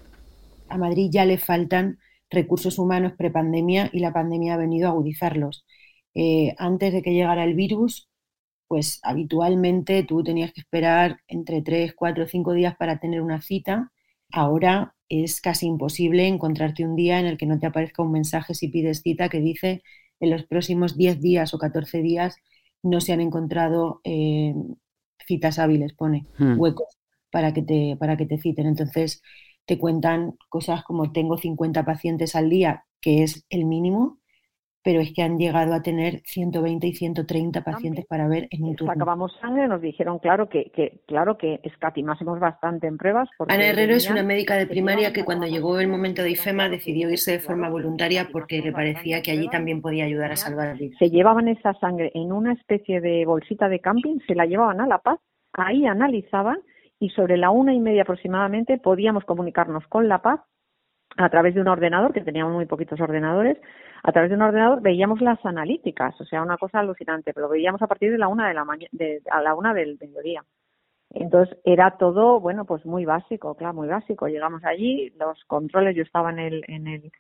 A 0.69 0.79
Madrid 0.79 1.11
ya 1.13 1.27
le 1.27 1.37
faltan 1.37 1.99
recursos 2.31 2.79
humanos 2.79 3.13
prepandemia 3.19 3.91
y 3.93 4.01
la 4.01 4.15
pandemia 4.15 4.55
ha 4.55 4.57
venido 4.57 4.89
a 4.89 4.93
agudizarlos. 4.93 5.67
Eh, 6.15 6.55
antes 6.57 6.95
de 6.95 7.03
que 7.03 7.13
llegara 7.13 7.45
el 7.45 7.55
virus, 7.55 8.09
pues 8.67 8.99
habitualmente 9.03 10.03
tú 10.05 10.25
tenías 10.25 10.55
que 10.55 10.63
esperar 10.63 11.19
entre 11.29 11.61
3, 11.61 11.93
4, 11.95 12.27
5 12.27 12.53
días 12.55 12.77
para 12.77 12.99
tener 12.99 13.21
una 13.21 13.43
cita. 13.43 13.93
Ahora 14.33 14.95
es 15.11 15.43
casi 15.43 15.67
imposible 15.67 16.27
encontrarte 16.27 16.83
un 16.83 16.97
día 16.97 17.21
en 17.21 17.27
el 17.27 17.37
que 17.37 17.47
no 17.47 17.59
te 17.59 17.67
aparezca 17.67 18.03
un 18.03 18.13
mensaje 18.13 18.55
si 18.55 18.69
pides 18.69 19.03
cita 19.03 19.29
que 19.29 19.41
dice 19.41 19.83
en 20.21 20.31
los 20.31 20.45
próximos 20.45 20.97
10 20.97 21.21
días 21.21 21.55
o 21.55 21.59
14 21.59 22.03
días 22.03 22.37
no 22.83 23.01
se 23.01 23.13
han 23.13 23.21
encontrado 23.21 24.01
eh, 24.05 24.55
citas 25.27 25.59
hábiles, 25.59 25.93
pone, 25.93 26.27
hmm. 26.39 26.59
huecos 26.59 26.99
para 27.31 27.53
que, 27.53 27.63
te, 27.63 27.97
para 27.99 28.17
que 28.17 28.27
te 28.27 28.39
citen. 28.39 28.67
Entonces 28.67 29.23
te 29.67 29.79
cuentan 29.79 30.37
cosas 30.49 30.85
como 30.85 31.13
tengo 31.13 31.37
50 31.37 31.85
pacientes 31.85 32.35
al 32.37 32.49
día, 32.49 32.85
que 33.01 33.23
es 33.23 33.45
el 33.51 33.65
mínimo, 33.65 34.19
pero 34.87 35.01
es 35.01 35.13
que 35.13 35.21
han 35.21 35.37
llegado 35.37 35.75
a 35.75 35.83
tener 35.83 36.21
120 36.27 36.87
y 36.87 36.93
130 36.93 37.65
pacientes 37.65 38.07
para 38.07 38.29
ver 38.29 38.47
en 38.53 38.63
un 38.63 38.77
turno. 38.77 38.93
Sacábamos 38.93 39.37
sangre, 39.41 39.67
nos 39.67 39.83
dijeron 39.83 40.21
claro 40.21 40.49
que, 40.49 40.71
que 40.71 41.01
claro 41.09 41.37
que 41.37 41.59
escatimásemos 41.65 42.39
bastante 42.39 42.87
en 42.87 42.97
pruebas. 42.97 43.29
Ana 43.49 43.67
Herrero 43.67 43.95
es 43.95 44.09
una 44.09 44.23
médica 44.23 44.55
de 44.55 44.69
primaria 44.69 45.13
que 45.13 45.25
cuando 45.25 45.49
llegó 45.49 45.81
el 45.81 45.89
momento 45.89 46.23
de 46.23 46.31
IFEMA 46.31 46.69
decidió 46.69 47.11
irse 47.11 47.33
de 47.33 47.41
forma 47.41 47.69
voluntaria 47.69 48.29
porque 48.31 48.63
le 48.63 48.71
parecía 48.71 49.23
que 49.23 49.33
allí 49.33 49.49
también 49.49 49.83
podía 49.83 50.05
ayudar 50.05 50.31
a 50.31 50.37
salvar 50.37 50.79
vidas. 50.79 50.97
Se 51.01 51.11
llevaban 51.11 51.49
esa 51.49 51.75
sangre 51.81 52.13
en 52.15 52.31
una 52.31 52.53
especie 52.53 53.01
de 53.01 53.27
bolsita 53.27 53.69
de 53.69 53.81
camping, 53.81 54.21
se 54.25 54.37
la 54.37 54.47
llevaban 54.47 54.81
a 54.81 54.87
La 54.87 54.99
Paz, 54.99 55.19
ahí 55.53 55.85
analizaban 55.85 56.59
y 57.01 57.09
sobre 57.09 57.37
la 57.39 57.51
una 57.51 57.75
y 57.75 57.81
media 57.81 58.03
aproximadamente 58.03 58.79
podíamos 58.79 59.25
comunicarnos 59.25 59.85
con 59.89 60.07
La 60.07 60.23
Paz 60.23 60.43
a 61.17 61.29
través 61.29 61.55
de 61.55 61.61
un 61.61 61.69
ordenador, 61.69 62.13
que 62.13 62.21
teníamos 62.21 62.53
muy 62.53 62.67
poquitos 62.67 63.01
ordenadores, 63.01 63.59
a 64.07 64.13
través 64.13 64.31
de 64.31 64.37
un 64.37 64.43
ordenador 64.43 64.81
veíamos 64.83 65.21
las 65.21 65.45
analíticas, 65.45 66.19
o 66.21 66.25
sea, 66.25 66.41
una 66.41 66.57
cosa 66.59 66.79
alucinante, 66.79 67.33
pero 67.35 67.49
veíamos 67.49 67.83
a 67.83 67.89
partir 67.89 68.13
de 68.13 68.19
la 68.19 68.29
una 68.29 68.47
de 68.47 68.55
la 68.55 68.65
mañana, 68.65 68.89
a 69.33 69.43
la 69.43 69.57
una 69.57 69.75
del 69.75 69.99
mediodía. 70.01 70.45
Entonces 71.11 71.59
era 71.65 71.97
todo, 71.99 72.39
bueno, 72.39 72.65
pues 72.67 72.87
muy 72.87 73.05
básico, 73.05 73.57
claro, 73.57 73.75
muy 73.75 73.89
básico. 73.89 74.29
Llegamos 74.29 74.63
allí, 74.65 75.11
los 75.19 75.43
controles, 75.47 75.97
yo 75.97 76.05
estaba 76.05 76.31
en 76.31 76.39
el, 76.39 76.65
en 76.69 76.87
el, 76.87 77.11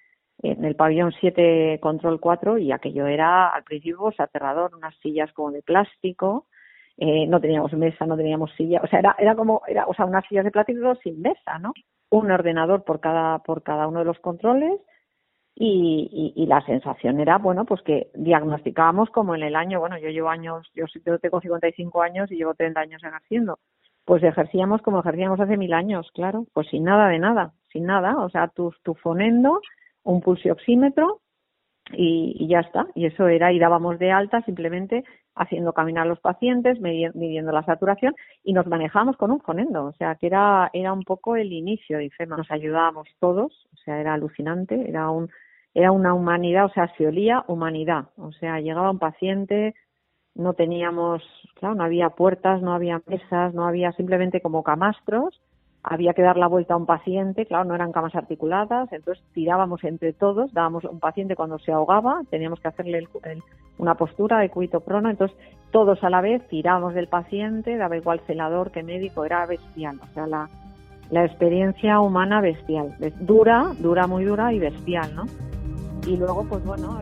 en 0.42 0.64
el 0.64 0.76
pabellón 0.76 1.12
7, 1.18 1.80
control 1.82 2.20
4, 2.20 2.58
y 2.58 2.70
aquello 2.70 3.08
era 3.08 3.48
al 3.48 3.64
principio 3.64 3.98
pues, 3.98 4.20
aterrador, 4.20 4.72
unas 4.72 4.94
sillas 4.98 5.32
como 5.32 5.50
de 5.50 5.62
plástico, 5.62 6.46
eh, 6.98 7.26
no 7.26 7.40
teníamos 7.40 7.72
mesa, 7.72 8.06
no 8.06 8.16
teníamos 8.16 8.52
silla, 8.56 8.80
o 8.84 8.86
sea, 8.86 9.00
era, 9.00 9.16
era 9.18 9.34
como, 9.34 9.62
era, 9.66 9.86
o 9.86 9.94
sea, 9.94 10.04
unas 10.04 10.24
sillas 10.28 10.44
de 10.44 10.52
plástico 10.52 10.94
sin 11.02 11.20
mesa, 11.20 11.58
¿no? 11.58 11.72
Un 12.10 12.30
ordenador 12.30 12.84
por 12.84 13.00
cada, 13.00 13.40
por 13.40 13.64
cada 13.64 13.88
uno 13.88 13.98
de 13.98 14.04
los 14.04 14.20
controles, 14.20 14.80
y, 15.58 16.34
y, 16.36 16.46
la 16.46 16.60
sensación 16.66 17.18
era, 17.18 17.38
bueno, 17.38 17.64
pues 17.64 17.80
que 17.80 18.10
diagnosticábamos 18.14 19.08
como 19.08 19.34
en 19.34 19.42
el 19.42 19.56
año, 19.56 19.80
bueno, 19.80 19.96
yo 19.96 20.10
llevo 20.10 20.28
años, 20.28 20.70
yo, 20.74 20.84
tengo 21.18 21.40
55 21.40 22.02
años 22.02 22.30
y 22.30 22.36
llevo 22.36 22.52
30 22.52 22.78
años 22.78 23.02
ejerciendo, 23.02 23.58
pues 24.04 24.22
ejercíamos 24.22 24.82
como 24.82 25.00
ejercíamos 25.00 25.40
hace 25.40 25.56
mil 25.56 25.72
años, 25.72 26.10
claro, 26.12 26.44
pues 26.52 26.68
sin 26.68 26.84
nada 26.84 27.08
de 27.08 27.18
nada, 27.18 27.52
sin 27.72 27.86
nada, 27.86 28.18
o 28.18 28.28
sea, 28.28 28.48
tu, 28.48 28.70
tu 28.82 28.92
fonendo, 28.96 29.62
un 30.02 30.20
pulsioxímetro 30.20 31.22
y, 31.90 32.36
y, 32.38 32.48
ya 32.48 32.60
está, 32.60 32.88
y 32.94 33.06
eso 33.06 33.26
era, 33.26 33.50
y 33.50 33.58
dábamos 33.58 33.98
de 33.98 34.12
alta 34.12 34.42
simplemente 34.42 35.04
haciendo 35.34 35.72
caminar 35.72 36.06
los 36.06 36.20
pacientes, 36.20 36.80
midiendo 36.80 37.52
la 37.52 37.64
saturación 37.64 38.14
y 38.44 38.52
nos 38.52 38.66
manejábamos 38.66 39.16
con 39.16 39.30
un 39.30 39.40
fonendo, 39.40 39.86
o 39.86 39.92
sea, 39.94 40.16
que 40.16 40.26
era, 40.26 40.68
era 40.74 40.92
un 40.92 41.02
poco 41.02 41.34
el 41.34 41.50
inicio 41.50 41.96
de 41.96 42.06
IFEMA, 42.06 42.36
nos 42.36 42.50
ayudábamos 42.50 43.08
todos, 43.20 43.66
o 43.72 43.76
sea, 43.78 43.98
era 43.98 44.12
alucinante, 44.12 44.86
era 44.86 45.08
un 45.08 45.30
era 45.76 45.92
una 45.92 46.14
humanidad, 46.14 46.64
o 46.64 46.70
sea, 46.70 46.90
se 46.96 47.06
olía 47.06 47.44
humanidad. 47.48 48.06
O 48.16 48.32
sea, 48.32 48.60
llegaba 48.60 48.90
un 48.90 48.98
paciente, 48.98 49.74
no 50.34 50.54
teníamos, 50.54 51.22
claro, 51.54 51.74
no 51.74 51.84
había 51.84 52.08
puertas, 52.08 52.62
no 52.62 52.72
había 52.72 53.02
mesas, 53.06 53.52
no 53.52 53.66
había 53.66 53.92
simplemente 53.92 54.40
como 54.40 54.62
camastros, 54.62 55.38
había 55.82 56.14
que 56.14 56.22
dar 56.22 56.38
la 56.38 56.46
vuelta 56.46 56.72
a 56.72 56.78
un 56.78 56.86
paciente, 56.86 57.44
claro, 57.44 57.64
no 57.66 57.74
eran 57.74 57.92
camas 57.92 58.14
articuladas, 58.14 58.90
entonces 58.90 59.22
tirábamos 59.34 59.84
entre 59.84 60.14
todos, 60.14 60.50
dábamos 60.54 60.84
un 60.84 60.98
paciente 60.98 61.36
cuando 61.36 61.58
se 61.58 61.72
ahogaba, 61.72 62.22
teníamos 62.30 62.58
que 62.58 62.68
hacerle 62.68 63.06
una 63.76 63.96
postura 63.96 64.38
de 64.38 64.48
cuito 64.48 64.80
prono, 64.80 65.10
entonces 65.10 65.36
todos 65.72 66.02
a 66.02 66.08
la 66.08 66.22
vez 66.22 66.48
tirábamos 66.48 66.94
del 66.94 67.08
paciente, 67.08 67.76
daba 67.76 67.98
igual 67.98 68.20
celador 68.26 68.70
que 68.70 68.82
médico, 68.82 69.26
era 69.26 69.44
bestial, 69.44 70.00
o 70.02 70.06
sea, 70.14 70.26
la 70.26 71.24
experiencia 71.26 72.00
humana 72.00 72.40
bestial, 72.40 72.96
dura, 73.20 73.72
dura, 73.78 74.06
muy 74.06 74.24
dura 74.24 74.54
y 74.54 74.58
bestial, 74.58 75.14
¿no? 75.14 75.24
Y 76.06 76.16
luego 76.16 76.44
pues 76.48 76.64
bueno... 76.64 77.00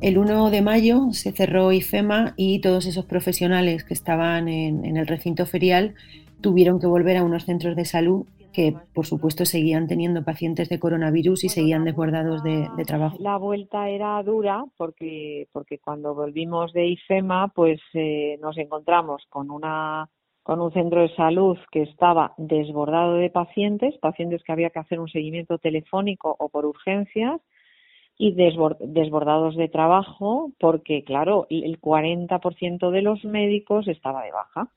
El 0.00 0.16
1 0.16 0.48
de 0.48 0.62
mayo 0.62 1.12
se 1.12 1.30
cerró 1.30 1.72
IFEMA 1.72 2.32
y 2.36 2.60
todos 2.62 2.86
esos 2.86 3.04
profesionales 3.04 3.84
que 3.84 3.92
estaban 3.92 4.48
en, 4.48 4.96
el 4.96 5.06
recinto 5.06 5.44
ferial 5.44 5.94
tuvieron 6.40 6.80
que 6.80 6.86
volver 6.86 7.18
a 7.18 7.22
unos 7.22 7.44
centros 7.44 7.76
de 7.76 7.84
salud 7.84 8.24
que 8.54 8.74
por 8.94 9.04
supuesto 9.04 9.44
seguían 9.44 9.88
teniendo 9.88 10.24
pacientes 10.24 10.70
de 10.70 10.80
coronavirus 10.80 11.44
y 11.44 11.48
seguían 11.50 11.84
desbordados 11.84 12.42
de, 12.42 12.66
trabajo. 12.86 13.16
La 13.20 13.36
vuelta 13.36 13.90
era 13.90 14.20
dura 14.22 14.64
porque, 14.78 15.46
porque 15.52 15.78
cuando 15.78 16.14
volvimos 16.14 16.72
de 16.72 16.86
IFEMA 16.86 17.48
pues 17.48 17.78
eh, 17.92 18.38
nos 18.40 18.56
encontramos 18.56 19.22
con 19.28 19.50
una 19.50 20.08
con 20.50 20.60
un 20.60 20.72
centro 20.72 21.02
de 21.02 21.14
salud 21.14 21.56
que 21.70 21.82
estaba 21.82 22.34
desbordado 22.36 23.14
de 23.14 23.30
pacientes, 23.30 23.96
pacientes 23.98 24.42
que 24.42 24.50
había 24.50 24.70
que 24.70 24.80
hacer 24.80 24.98
un 24.98 25.06
seguimiento 25.06 25.58
telefónico 25.58 26.34
o 26.40 26.48
por 26.48 26.66
urgencias 26.66 27.40
y 28.18 28.32
desbordados 28.32 29.54
de 29.54 29.68
trabajo 29.68 30.50
porque, 30.58 31.04
claro, 31.04 31.46
el 31.50 31.80
40% 31.80 32.90
de 32.90 33.00
los 33.00 33.24
médicos 33.24 33.86
estaba 33.86 34.24
de 34.24 34.32
baja. 34.32 34.68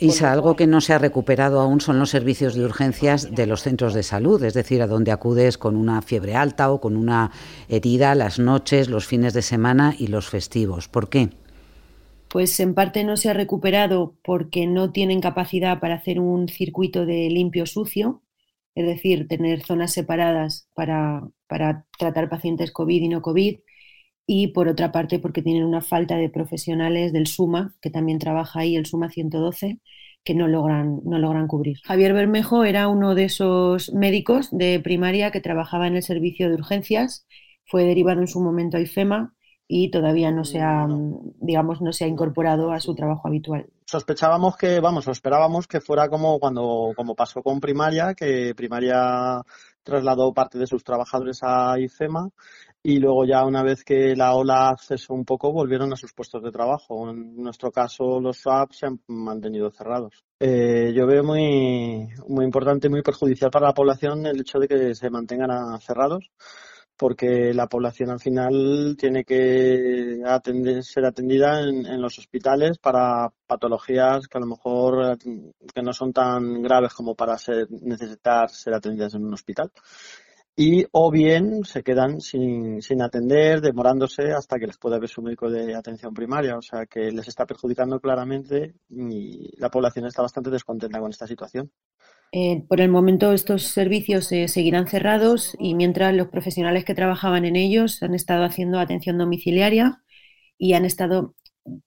Isa, 0.00 0.32
algo 0.32 0.56
que 0.56 0.66
no 0.66 0.80
se 0.80 0.94
ha 0.94 0.98
recuperado 0.98 1.60
aún 1.60 1.80
son 1.80 2.00
los 2.00 2.10
servicios 2.10 2.56
de 2.56 2.64
urgencias 2.64 3.32
de 3.32 3.46
los 3.46 3.62
centros 3.62 3.94
de 3.94 4.02
salud, 4.02 4.42
es 4.42 4.54
decir, 4.54 4.82
a 4.82 4.88
donde 4.88 5.12
acudes 5.12 5.58
con 5.58 5.76
una 5.76 6.02
fiebre 6.02 6.34
alta 6.34 6.72
o 6.72 6.80
con 6.80 6.96
una 6.96 7.30
herida 7.68 8.16
las 8.16 8.40
noches, 8.40 8.88
los 8.88 9.06
fines 9.06 9.32
de 9.32 9.42
semana 9.42 9.94
y 9.96 10.08
los 10.08 10.28
festivos. 10.28 10.88
¿Por 10.88 11.08
qué? 11.08 11.28
Pues 12.34 12.58
en 12.58 12.74
parte 12.74 13.04
no 13.04 13.16
se 13.16 13.30
ha 13.30 13.32
recuperado 13.32 14.16
porque 14.24 14.66
no 14.66 14.90
tienen 14.90 15.20
capacidad 15.20 15.78
para 15.78 15.94
hacer 15.94 16.18
un 16.18 16.48
circuito 16.48 17.06
de 17.06 17.30
limpio-sucio, 17.30 18.24
es 18.74 18.86
decir, 18.86 19.28
tener 19.28 19.62
zonas 19.62 19.92
separadas 19.92 20.68
para, 20.74 21.30
tratar 21.96 22.28
pacientes 22.28 22.72
COVID 22.72 23.02
y 23.02 23.08
no 23.08 23.22
COVID, 23.22 23.60
y 24.26 24.48
por 24.48 24.66
otra 24.66 24.90
parte 24.90 25.20
porque 25.20 25.42
tienen 25.42 25.62
una 25.62 25.80
falta 25.80 26.16
de 26.16 26.28
profesionales 26.28 27.12
del 27.12 27.28
SUMA, 27.28 27.76
que 27.80 27.90
también 27.90 28.18
trabaja 28.18 28.58
ahí, 28.58 28.74
el 28.74 28.86
SUMA 28.86 29.10
112, 29.10 29.78
que 30.24 30.34
no 30.34 30.48
logran, 30.48 31.02
no 31.04 31.20
logran 31.20 31.46
cubrir. 31.46 31.78
Javier 31.84 32.14
Bermejo 32.14 32.64
era 32.64 32.88
uno 32.88 33.14
de 33.14 33.26
esos 33.26 33.92
médicos 33.92 34.48
de 34.50 34.80
primaria 34.80 35.30
que 35.30 35.40
trabajaba 35.40 35.86
en 35.86 35.94
el 35.94 36.02
servicio 36.02 36.48
de 36.48 36.56
urgencias, 36.56 37.28
fue 37.64 37.84
derivado 37.84 38.22
en 38.22 38.26
su 38.26 38.40
momento 38.40 38.76
a 38.76 38.80
IFEMA 38.80 39.34
y 39.76 39.90
todavía 39.90 40.30
no 40.30 40.44
se 40.44 40.60
ha, 40.60 40.86
digamos, 41.40 41.80
no 41.80 41.92
se 41.92 42.04
ha 42.04 42.06
incorporado 42.06 42.70
a 42.70 42.78
su 42.78 42.94
trabajo 42.94 43.26
habitual. 43.26 43.66
Sospechábamos 43.84 44.56
que, 44.56 44.78
vamos, 44.78 45.08
o 45.08 45.10
esperábamos 45.10 45.66
que 45.66 45.80
fuera 45.80 46.08
como 46.08 46.38
cuando, 46.38 46.92
como 46.94 47.16
pasó 47.16 47.42
con 47.42 47.58
primaria, 47.58 48.14
que 48.14 48.54
primaria 48.54 49.42
trasladó 49.82 50.32
parte 50.32 50.58
de 50.58 50.68
sus 50.68 50.84
trabajadores 50.84 51.40
a 51.42 51.76
IFEMA 51.76 52.30
y 52.84 53.00
luego 53.00 53.24
ya 53.24 53.44
una 53.44 53.64
vez 53.64 53.82
que 53.82 54.14
la 54.14 54.36
ola 54.36 54.76
cesó 54.78 55.12
un 55.12 55.24
poco 55.24 55.52
volvieron 55.52 55.92
a 55.92 55.96
sus 55.96 56.12
puestos 56.12 56.40
de 56.44 56.52
trabajo. 56.52 57.10
En 57.10 57.34
nuestro 57.42 57.72
caso 57.72 58.20
los 58.20 58.36
SWAP 58.36 58.70
se 58.70 58.86
han 58.86 59.00
mantenido 59.08 59.72
cerrados. 59.72 60.22
Eh, 60.38 60.92
yo 60.94 61.04
veo 61.04 61.24
muy, 61.24 62.10
muy 62.28 62.44
importante 62.44 62.86
y 62.86 62.90
muy 62.90 63.02
perjudicial 63.02 63.50
para 63.50 63.66
la 63.66 63.74
población 63.74 64.24
el 64.24 64.40
hecho 64.40 64.60
de 64.60 64.68
que 64.68 64.94
se 64.94 65.10
mantengan 65.10 65.80
cerrados 65.80 66.30
porque 66.96 67.52
la 67.52 67.66
población 67.66 68.10
al 68.10 68.20
final 68.20 68.96
tiene 68.98 69.24
que 69.24 70.20
ser 70.82 71.04
atendida 71.04 71.60
en, 71.60 72.00
los 72.00 72.18
hospitales 72.18 72.78
para 72.78 73.32
patologías 73.46 74.28
que 74.28 74.38
a 74.38 74.40
lo 74.40 74.46
mejor 74.46 75.18
que 75.18 75.82
no 75.82 75.92
son 75.92 76.12
tan 76.12 76.62
graves 76.62 76.94
como 76.94 77.14
para 77.14 77.36
ser, 77.38 77.66
necesitar 77.70 78.50
ser 78.50 78.74
atendidas 78.74 79.14
en 79.14 79.24
un 79.24 79.34
hospital. 79.34 79.72
Y 80.56 80.86
o 80.92 81.10
bien 81.10 81.64
se 81.64 81.82
quedan 81.82 82.20
sin, 82.20 82.80
sin 82.80 83.02
atender, 83.02 83.60
demorándose 83.60 84.32
hasta 84.32 84.56
que 84.56 84.68
les 84.68 84.78
pueda 84.78 85.00
ver 85.00 85.08
su 85.08 85.20
médico 85.20 85.50
de 85.50 85.74
atención 85.74 86.14
primaria. 86.14 86.56
O 86.56 86.62
sea 86.62 86.86
que 86.86 87.10
les 87.10 87.26
está 87.26 87.44
perjudicando 87.44 87.98
claramente 87.98 88.76
y 88.88 89.50
la 89.58 89.68
población 89.68 90.06
está 90.06 90.22
bastante 90.22 90.50
descontenta 90.50 91.00
con 91.00 91.10
esta 91.10 91.26
situación. 91.26 91.72
Eh, 92.36 92.64
por 92.68 92.80
el 92.80 92.88
momento 92.90 93.32
estos 93.32 93.62
servicios 93.62 94.32
eh, 94.32 94.48
seguirán 94.48 94.88
cerrados 94.88 95.56
y 95.60 95.74
mientras 95.76 96.12
los 96.14 96.28
profesionales 96.28 96.84
que 96.84 96.92
trabajaban 96.96 97.44
en 97.44 97.54
ellos 97.54 98.02
han 98.02 98.12
estado 98.12 98.42
haciendo 98.44 98.80
atención 98.80 99.18
domiciliaria 99.18 100.02
y 100.58 100.72
han 100.74 100.84
estado 100.84 101.36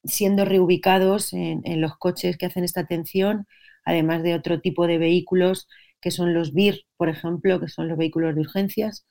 siendo 0.06 0.46
reubicados 0.46 1.34
en, 1.34 1.82
los 1.82 1.98
coches 1.98 2.38
que 2.38 2.46
hacen 2.46 2.64
esta 2.64 2.80
atención, 2.82 3.46
además 3.84 4.24
de 4.24 4.36
otro 4.36 4.62
tipo 4.62 4.88
de 4.88 4.98
vehículos 4.98 5.68
que 6.00 6.12
son 6.12 6.34
los 6.34 6.54
BIR, 6.54 6.86
por 6.96 7.10
ejemplo, 7.10 7.60
que 7.60 7.68
son 7.68 7.90
los 7.90 7.98
vehículos 7.98 8.34
de 8.36 8.42
urgencias, 8.42 9.06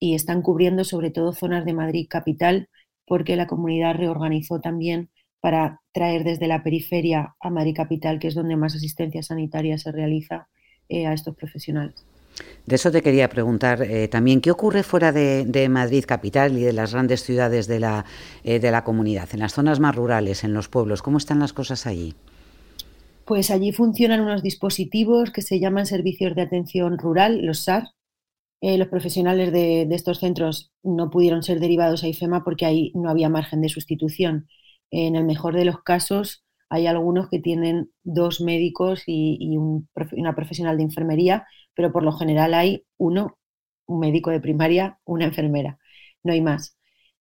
y 0.00 0.16
están 0.16 0.42
cubriendo 0.42 0.82
sobre 0.84 1.12
todo 1.12 1.32
zonas 1.32 1.64
de 1.66 1.74
Madrid 1.74 2.06
capital 2.10 2.68
porque 3.06 3.36
la 3.36 3.46
comunidad 3.46 3.94
reorganizó 3.94 4.60
también 4.60 5.10
para 5.40 5.82
traer 5.92 6.24
desde 6.24 6.48
la 6.48 6.64
periferia 6.64 7.36
a 7.40 7.50
Madrid 7.50 7.76
capital, 7.76 8.18
que 8.18 8.28
es 8.28 8.34
donde 8.34 8.56
más 8.56 8.74
asistencia 8.74 9.22
sanitaria 9.22 9.78
se 9.78 9.92
realiza, 9.92 10.48
eh, 10.90 11.06
a 11.06 11.12
estos 11.12 11.36
profesionales. 11.36 12.04
De 12.66 12.74
eso 12.74 12.90
te 12.90 13.00
quería 13.00 13.28
preguntar 13.28 13.80
eh, 13.82 14.08
también, 14.08 14.40
¿qué 14.40 14.50
ocurre 14.50 14.82
fuera 14.82 15.12
de, 15.12 15.68
Madrid 15.70 16.04
capital 16.04 16.58
y 16.58 16.62
de 16.62 16.72
las 16.72 16.92
grandes 16.92 17.22
ciudades 17.22 17.68
de 17.68 17.78
la, 17.78 18.04
eh, 18.42 18.58
de 18.58 18.70
la 18.72 18.82
comunidad, 18.82 19.28
en 19.32 19.38
las 19.38 19.52
zonas 19.52 19.78
más 19.78 19.94
rurales, 19.94 20.42
en 20.42 20.52
los 20.52 20.68
pueblos? 20.68 21.00
¿Cómo 21.00 21.18
están 21.18 21.38
las 21.38 21.52
cosas 21.52 21.86
allí? 21.86 22.14
Pues 23.24 23.52
allí 23.52 23.70
funcionan 23.70 24.20
unos 24.20 24.42
dispositivos 24.42 25.30
que 25.30 25.42
se 25.42 25.60
llaman 25.60 25.86
servicios 25.86 26.34
de 26.34 26.42
atención 26.42 26.98
rural, 26.98 27.46
los 27.46 27.60
SAR. 27.60 27.84
los 28.60 28.88
profesionales 28.88 29.52
de, 29.52 29.86
de, 29.86 29.94
estos 29.94 30.18
centros 30.18 30.72
no 30.82 31.08
pudieron 31.08 31.44
ser 31.44 31.60
derivados 31.60 32.02
a 32.02 32.08
IFEMA 32.08 32.42
porque 32.42 32.66
ahí 32.66 32.90
no 32.96 33.10
había 33.10 33.28
margen 33.28 33.60
de 33.62 33.68
sustitución. 33.68 34.48
En 34.90 35.14
el 35.14 35.24
mejor 35.24 35.54
de 35.54 35.64
los 35.64 35.84
casos, 35.84 36.42
hay 36.70 36.86
algunos 36.86 37.28
que 37.28 37.40
tienen 37.40 37.90
dos 38.04 38.40
médicos 38.40 39.02
y, 39.06 39.56
una 39.58 40.34
profesional 40.34 40.76
de 40.76 40.84
enfermería, 40.84 41.46
pero 41.74 41.92
por 41.92 42.04
lo 42.04 42.12
general 42.12 42.54
hay 42.54 42.84
uno, 42.96 43.38
un 43.86 44.00
médico 44.00 44.30
de 44.30 44.40
primaria, 44.40 44.98
una 45.04 45.26
enfermera, 45.26 45.78
no 46.22 46.32
hay 46.32 46.40
más. 46.40 46.78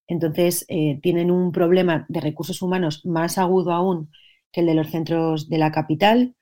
Entonces, 0.08 0.66
eh, 0.70 1.00
tienen 1.02 1.32
un 1.32 1.52
problema 1.52 2.06
de 2.10 2.22
recursos 2.22 2.62
humanos 2.62 3.06
más 3.06 3.38
agudo 3.38 3.72
aún 3.74 4.12
que 4.52 4.62
el 4.62 4.68
de 4.68 4.76
los 4.76 4.90
centros 4.90 5.50
de 5.50 5.58
la 5.58 5.72
capital 5.72 6.36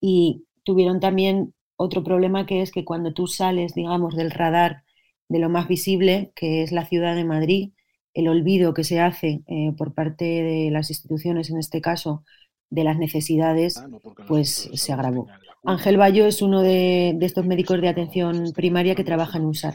y 0.00 0.44
tuvieron 0.64 1.00
también 1.00 1.54
otro 1.76 2.04
problema 2.04 2.46
que 2.46 2.62
es 2.62 2.72
que 2.72 2.84
cuando 2.84 3.12
tú 3.14 3.26
sales, 3.28 3.74
digamos, 3.74 4.16
del 4.16 4.30
radar 4.30 4.82
de 5.28 5.38
lo 5.38 5.48
más 5.48 5.68
visible, 5.68 6.32
que 6.34 6.62
es 6.62 6.72
la 6.72 6.86
ciudad 6.86 7.14
de 7.16 7.24
Madrid, 7.24 7.72
el 8.14 8.28
olvido 8.28 8.74
que 8.74 8.84
se 8.84 9.00
hace 9.00 9.42
eh, 9.46 9.72
por 9.76 9.94
parte 9.94 10.24
de 10.24 10.70
las 10.72 10.90
instituciones, 10.90 11.50
en 11.50 11.58
este 11.58 11.80
caso, 11.80 12.24
de 12.70 12.84
las 12.84 12.98
necesidades, 12.98 13.78
ah, 13.78 13.88
pues 14.26 14.70
se 14.72 14.92
agravó. 14.92 15.26
Ángel 15.64 15.96
Bayo 15.96 16.26
es 16.26 16.40
uno 16.40 16.62
de, 16.62 17.16
estos 17.20 17.44
médicos 17.44 17.80
de 17.80 17.88
atención 17.88 18.52
primaria 18.54 18.94
que 18.94 19.04
trabaja 19.04 19.38
en 19.38 19.46
USAR. 19.46 19.74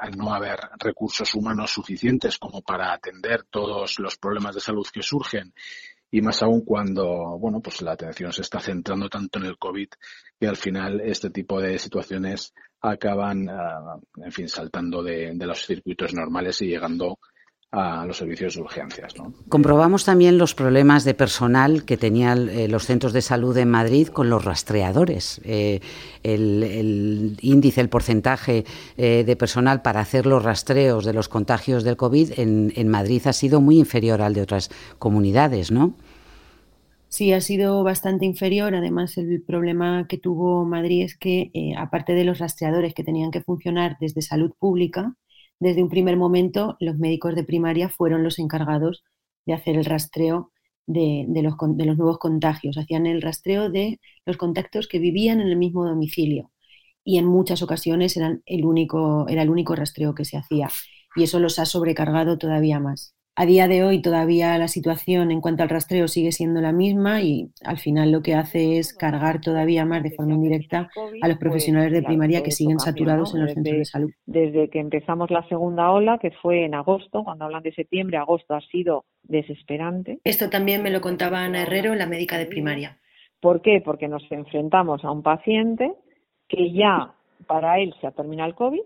Al 0.00 0.16
no 0.16 0.32
haber 0.32 0.60
recursos 0.78 1.34
humanos 1.34 1.70
suficientes 1.70 2.38
como 2.38 2.62
para 2.62 2.92
atender 2.92 3.44
todos 3.50 3.98
los 3.98 4.16
problemas 4.16 4.54
de 4.54 4.60
salud 4.60 4.86
que 4.92 5.02
surgen 5.02 5.52
y 6.10 6.20
más 6.20 6.42
aún 6.42 6.62
cuando, 6.62 7.38
bueno, 7.38 7.60
pues 7.60 7.80
la 7.80 7.92
atención 7.92 8.32
se 8.32 8.42
está 8.42 8.60
centrando 8.60 9.08
tanto 9.08 9.38
en 9.38 9.46
el 9.46 9.58
COVID 9.58 9.88
que 10.38 10.46
al 10.46 10.56
final 10.56 11.00
este 11.00 11.30
tipo 11.30 11.60
de 11.60 11.78
situaciones 11.78 12.52
acaban, 12.80 13.48
ah, 13.48 13.96
en 14.16 14.32
fin, 14.32 14.48
saltando 14.48 15.02
de, 15.02 15.32
de 15.34 15.46
los 15.46 15.64
circuitos 15.64 16.12
normales 16.12 16.60
y 16.60 16.66
llegando 16.66 17.18
a 17.72 18.04
los 18.04 18.18
servicios 18.18 18.54
de 18.54 18.60
urgencias. 18.60 19.14
Comprobamos 19.48 20.04
también 20.04 20.36
los 20.36 20.54
problemas 20.54 21.04
de 21.04 21.14
personal 21.14 21.84
que 21.84 21.96
tenían 21.96 22.50
eh, 22.50 22.68
los 22.68 22.84
centros 22.84 23.14
de 23.14 23.22
salud 23.22 23.56
en 23.56 23.70
Madrid 23.70 24.08
con 24.08 24.28
los 24.28 24.44
rastreadores. 24.44 25.40
Eh, 25.44 25.80
el, 26.22 27.38
índice, 27.40 27.80
el 27.80 27.88
porcentaje 27.88 28.66
eh, 28.98 29.24
de 29.24 29.36
personal 29.36 29.80
para 29.80 30.00
hacer 30.00 30.26
los 30.26 30.44
rastreos 30.44 31.06
de 31.06 31.14
los 31.14 31.30
contagios 31.30 31.82
del 31.82 31.96
COVID 31.96 32.38
en, 32.38 32.74
en, 32.76 32.88
Madrid 32.88 33.22
ha 33.24 33.32
sido 33.32 33.62
muy 33.62 33.78
inferior 33.78 34.20
al 34.20 34.34
de 34.34 34.42
otras 34.42 34.70
comunidades, 34.98 35.70
¿no? 35.70 35.94
Sí, 37.08 37.32
ha 37.32 37.40
sido 37.40 37.82
bastante 37.84 38.26
inferior. 38.26 38.74
Además, 38.74 39.16
el 39.16 39.42
problema 39.42 40.06
que 40.08 40.18
tuvo 40.18 40.66
Madrid 40.66 41.04
es 41.04 41.16
que, 41.16 41.50
aparte 41.78 42.12
de 42.12 42.24
los 42.24 42.38
rastreadores 42.38 42.92
que 42.94 43.04
tenían 43.04 43.30
que 43.30 43.42
funcionar 43.42 43.96
desde 44.00 44.22
salud 44.22 44.52
pública, 44.58 45.14
desde 45.62 45.80
un 45.80 45.88
primer 45.88 46.16
momento 46.16 46.76
los 46.80 46.98
médicos 46.98 47.36
de 47.36 47.44
primaria 47.44 47.88
fueron 47.88 48.24
los 48.24 48.40
encargados 48.40 49.04
de 49.46 49.52
hacer 49.52 49.76
el 49.76 49.84
rastreo 49.84 50.50
de, 50.86 51.24
los, 51.40 51.54
nuevos 51.96 52.18
contagios, 52.18 52.76
hacían 52.76 53.06
el 53.06 53.22
rastreo 53.22 53.70
de 53.70 54.00
los 54.26 54.36
contactos 54.36 54.88
que 54.88 54.98
vivían 54.98 55.40
en 55.40 55.46
el 55.46 55.56
mismo 55.56 55.86
domicilio. 55.86 56.50
Y 57.04 57.18
en 57.18 57.26
muchas 57.26 57.62
ocasiones 57.62 58.16
el 58.16 58.64
único, 58.64 59.28
era 59.28 59.42
el 59.42 59.50
único 59.50 59.76
rastreo 59.76 60.16
que 60.16 60.24
se 60.24 60.36
hacía. 60.36 60.68
Y 61.14 61.22
eso 61.22 61.38
los 61.38 61.60
ha 61.60 61.64
sobrecargado 61.64 62.38
todavía 62.38 62.80
más. 62.80 63.14
A 63.34 63.46
día 63.46 63.66
de 63.66 63.82
hoy 63.82 64.02
todavía 64.02 64.58
la 64.58 64.68
situación 64.68 65.30
en 65.30 65.40
cuanto 65.40 65.62
al 65.62 65.70
rastreo 65.70 66.06
sigue 66.06 66.32
siendo 66.32 66.60
la 66.60 66.72
misma 66.72 67.22
y 67.22 67.48
al 67.64 67.78
final 67.78 68.12
lo 68.12 68.20
que 68.20 68.34
hace 68.34 68.76
es 68.76 68.92
cargar 68.92 69.40
todavía 69.40 69.86
más 69.86 70.02
de 70.02 70.10
forma 70.10 70.34
indirecta 70.34 70.90
a 71.22 71.28
los 71.28 71.38
profesionales 71.38 71.92
de 71.92 72.02
primaria 72.02 72.42
que 72.42 72.50
siguen 72.50 72.78
saturados 72.78 73.34
en 73.34 73.40
los 73.40 73.54
centros 73.54 73.78
de 73.78 73.84
salud. 73.86 74.10
Desde 74.26 74.68
que 74.68 74.80
empezamos 74.80 75.30
la 75.30 75.48
segunda 75.48 75.90
ola, 75.90 76.18
que 76.18 76.30
fue 76.42 76.66
en 76.66 76.74
agosto, 76.74 77.24
cuando 77.24 77.46
hablan 77.46 77.62
de 77.62 77.72
septiembre, 77.72 78.18
agosto 78.18 78.54
ha 78.54 78.60
sido 78.60 79.06
desesperante. 79.22 80.18
Esto 80.24 80.50
también 80.50 80.82
me 80.82 80.90
lo 80.90 81.00
contaba 81.00 81.42
Ana 81.42 81.62
Herrero, 81.62 81.94
la 81.94 82.06
médica 82.06 82.36
de 82.36 82.44
primaria. 82.44 82.98
¿Por 83.40 83.62
qué? 83.62 83.80
Porque 83.82 84.08
nos 84.08 84.30
enfrentamos 84.30 85.06
a 85.06 85.10
un 85.10 85.22
paciente 85.22 85.90
que 86.48 86.70
ya 86.72 87.14
para 87.46 87.78
él 87.78 87.94
se 87.98 88.06
ha 88.06 88.10
terminado 88.10 88.50
el 88.50 88.54
COVID, 88.54 88.82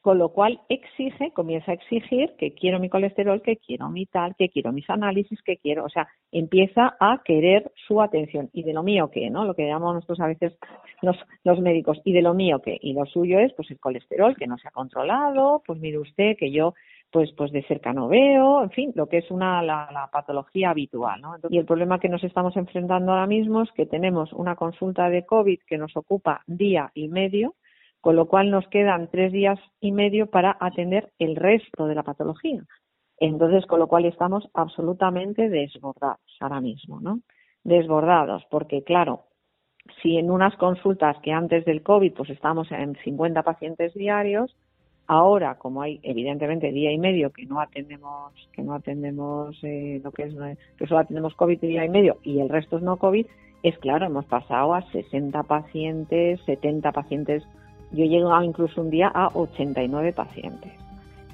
con 0.00 0.18
lo 0.18 0.30
cual 0.30 0.60
exige, 0.68 1.32
comienza 1.32 1.72
a 1.72 1.74
exigir 1.74 2.34
que 2.38 2.52
quiero 2.52 2.78
mi 2.78 2.88
colesterol, 2.88 3.42
que 3.42 3.56
quiero 3.56 3.90
mi 3.90 4.06
tal, 4.06 4.34
que 4.36 4.48
quiero 4.48 4.72
mis 4.72 4.88
análisis, 4.88 5.42
que 5.42 5.58
quiero, 5.58 5.84
o 5.84 5.88
sea, 5.88 6.08
empieza 6.32 6.96
a 6.98 7.20
querer 7.24 7.70
su 7.86 8.00
atención 8.00 8.48
y 8.52 8.62
de 8.62 8.72
lo 8.72 8.82
mío 8.82 9.10
que, 9.10 9.28
¿no? 9.28 9.44
Lo 9.44 9.54
que 9.54 9.66
llamamos 9.66 9.96
nosotros 9.96 10.20
a 10.20 10.26
veces 10.26 10.56
los, 11.02 11.16
los 11.44 11.60
médicos, 11.60 12.00
y 12.04 12.12
de 12.12 12.22
lo 12.22 12.34
mío 12.34 12.60
que, 12.60 12.78
y 12.80 12.94
lo 12.94 13.04
suyo 13.06 13.38
es 13.38 13.52
pues 13.54 13.70
el 13.70 13.78
colesterol 13.78 14.36
que 14.36 14.46
no 14.46 14.56
se 14.56 14.68
ha 14.68 14.72
controlado, 14.72 15.62
pues 15.66 15.78
mire 15.80 15.98
usted 15.98 16.36
que 16.38 16.50
yo 16.50 16.74
pues 17.12 17.32
pues 17.36 17.50
de 17.50 17.62
cerca 17.64 17.92
no 17.92 18.08
veo, 18.08 18.62
en 18.62 18.70
fin, 18.70 18.92
lo 18.94 19.08
que 19.08 19.18
es 19.18 19.30
una 19.30 19.62
la, 19.62 19.88
la 19.92 20.08
patología 20.12 20.70
habitual, 20.70 21.20
¿no? 21.20 21.34
y 21.48 21.58
el 21.58 21.64
problema 21.64 21.98
que 21.98 22.08
nos 22.08 22.22
estamos 22.22 22.56
enfrentando 22.56 23.12
ahora 23.12 23.26
mismo 23.26 23.62
es 23.62 23.72
que 23.72 23.86
tenemos 23.86 24.32
una 24.32 24.54
consulta 24.54 25.10
de 25.10 25.26
COVID 25.26 25.58
que 25.66 25.76
nos 25.76 25.96
ocupa 25.96 26.42
día 26.46 26.92
y 26.94 27.08
medio, 27.08 27.54
con 28.00 28.16
lo 28.16 28.26
cual 28.26 28.50
nos 28.50 28.66
quedan 28.68 29.08
tres 29.10 29.32
días 29.32 29.58
y 29.80 29.92
medio 29.92 30.26
para 30.26 30.56
atender 30.60 31.10
el 31.18 31.36
resto 31.36 31.86
de 31.86 31.94
la 31.94 32.02
patología. 32.02 32.62
Entonces, 33.18 33.66
con 33.66 33.78
lo 33.78 33.86
cual 33.86 34.06
estamos 34.06 34.48
absolutamente 34.54 35.50
desbordados 35.50 36.20
ahora 36.40 36.60
mismo, 36.60 37.00
¿no? 37.00 37.20
Desbordados, 37.64 38.42
porque 38.50 38.82
claro, 38.82 39.24
si 40.02 40.16
en 40.16 40.30
unas 40.30 40.56
consultas 40.56 41.16
que 41.22 41.32
antes 41.32 41.64
del 41.64 41.82
COVID 41.82 42.14
pues 42.14 42.30
estamos 42.30 42.70
en 42.72 42.96
50 43.04 43.42
pacientes 43.42 43.92
diarios, 43.94 44.56
ahora 45.06 45.56
como 45.56 45.82
hay 45.82 46.00
evidentemente 46.02 46.72
día 46.72 46.92
y 46.92 46.98
medio 46.98 47.30
que 47.32 47.44
no 47.44 47.60
atendemos 47.60 48.32
que 48.52 48.62
no 48.62 48.74
atendemos 48.74 49.58
eh, 49.62 50.00
lo 50.04 50.12
que 50.12 50.24
es 50.24 50.34
que 50.78 50.86
solo 50.86 51.00
atendemos 51.00 51.34
COVID 51.34 51.60
día 51.60 51.84
y 51.84 51.88
medio 51.88 52.18
y 52.22 52.40
el 52.40 52.48
resto 52.48 52.76
es 52.76 52.82
no 52.82 52.96
COVID, 52.96 53.26
es 53.62 53.76
claro, 53.78 54.06
hemos 54.06 54.24
pasado 54.24 54.72
a 54.72 54.82
60 54.92 55.42
pacientes, 55.42 56.40
70 56.46 56.92
pacientes 56.92 57.42
yo 57.92 58.04
he 58.04 58.08
llegado 58.08 58.42
incluso 58.42 58.80
un 58.80 58.90
día 58.90 59.08
a 59.08 59.28
89 59.34 60.12
pacientes. 60.12 60.72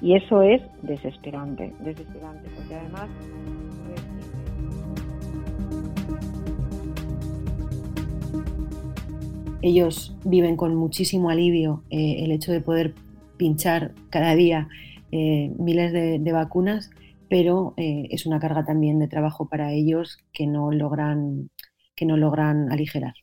Y 0.01 0.15
eso 0.15 0.41
es 0.41 0.61
desesperante, 0.81 1.73
desesperante, 1.79 2.49
porque 2.55 2.75
además... 2.75 3.09
Ellos 9.63 10.15
viven 10.23 10.55
con 10.55 10.75
muchísimo 10.75 11.29
alivio 11.29 11.83
eh, 11.89 12.23
el 12.23 12.31
hecho 12.31 12.51
de 12.51 12.61
poder 12.61 12.93
pinchar 13.37 13.91
cada 14.09 14.35
día 14.35 14.69
eh, 15.11 15.51
miles 15.57 15.91
de, 15.91 16.31
vacunas, 16.31 16.91
pero 17.27 17.73
eh, 17.75 18.07
es 18.11 18.25
una 18.27 18.39
carga 18.39 18.65
también 18.65 18.99
de 18.99 19.07
trabajo 19.07 19.49
para 19.49 19.71
ellos 19.71 20.19
que 20.31 20.45
no 20.45 20.71
logran, 20.71 21.49
que 21.95 22.05
no 22.05 22.17
logran 22.17 22.71
aligerar. 22.71 23.15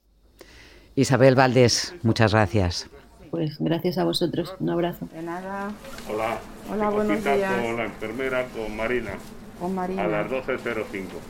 Isabel 0.96 1.34
Valdés, 1.36 1.94
muchas 2.02 2.32
gracias 2.32 2.90
pues 3.34 3.56
gracias 3.58 3.98
a 3.98 4.04
vosotros. 4.04 4.54
Un 4.60 4.70
abrazo. 4.70 5.08
De 5.12 5.20
nada. 5.20 5.72
Hola. 6.08 6.38
Hola, 6.70 6.88
buenos 6.90 7.24
días. 7.24 7.52
Con 7.60 7.76
la 7.76 7.86
enfermera, 7.86 8.46
con 8.46 8.76
Marina. 8.76 9.10
Con 9.58 9.74
Marina. 9.74 10.04
A 10.04 10.06
las 10.06 10.30
12.05. 10.30 10.84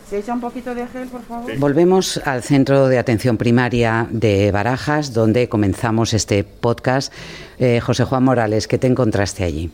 ¿Se 0.06 0.18
echa 0.18 0.34
un 0.34 0.42
poquito 0.42 0.74
de 0.74 0.86
gel, 0.86 1.08
por 1.08 1.22
favor? 1.22 1.56
Volvemos 1.56 2.18
al 2.26 2.42
Centro 2.42 2.88
de 2.88 2.98
Atención 2.98 3.38
Primaria 3.38 4.06
de 4.10 4.52
Barajas, 4.52 5.14
donde 5.14 5.48
comenzamos 5.48 6.12
este 6.12 6.44
podcast. 6.44 7.10
Eh, 7.58 7.80
José 7.80 8.04
Juan 8.04 8.22
Morales, 8.22 8.68
¿qué 8.68 8.76
te 8.76 8.86
encontraste 8.86 9.42
allí? 9.42 9.70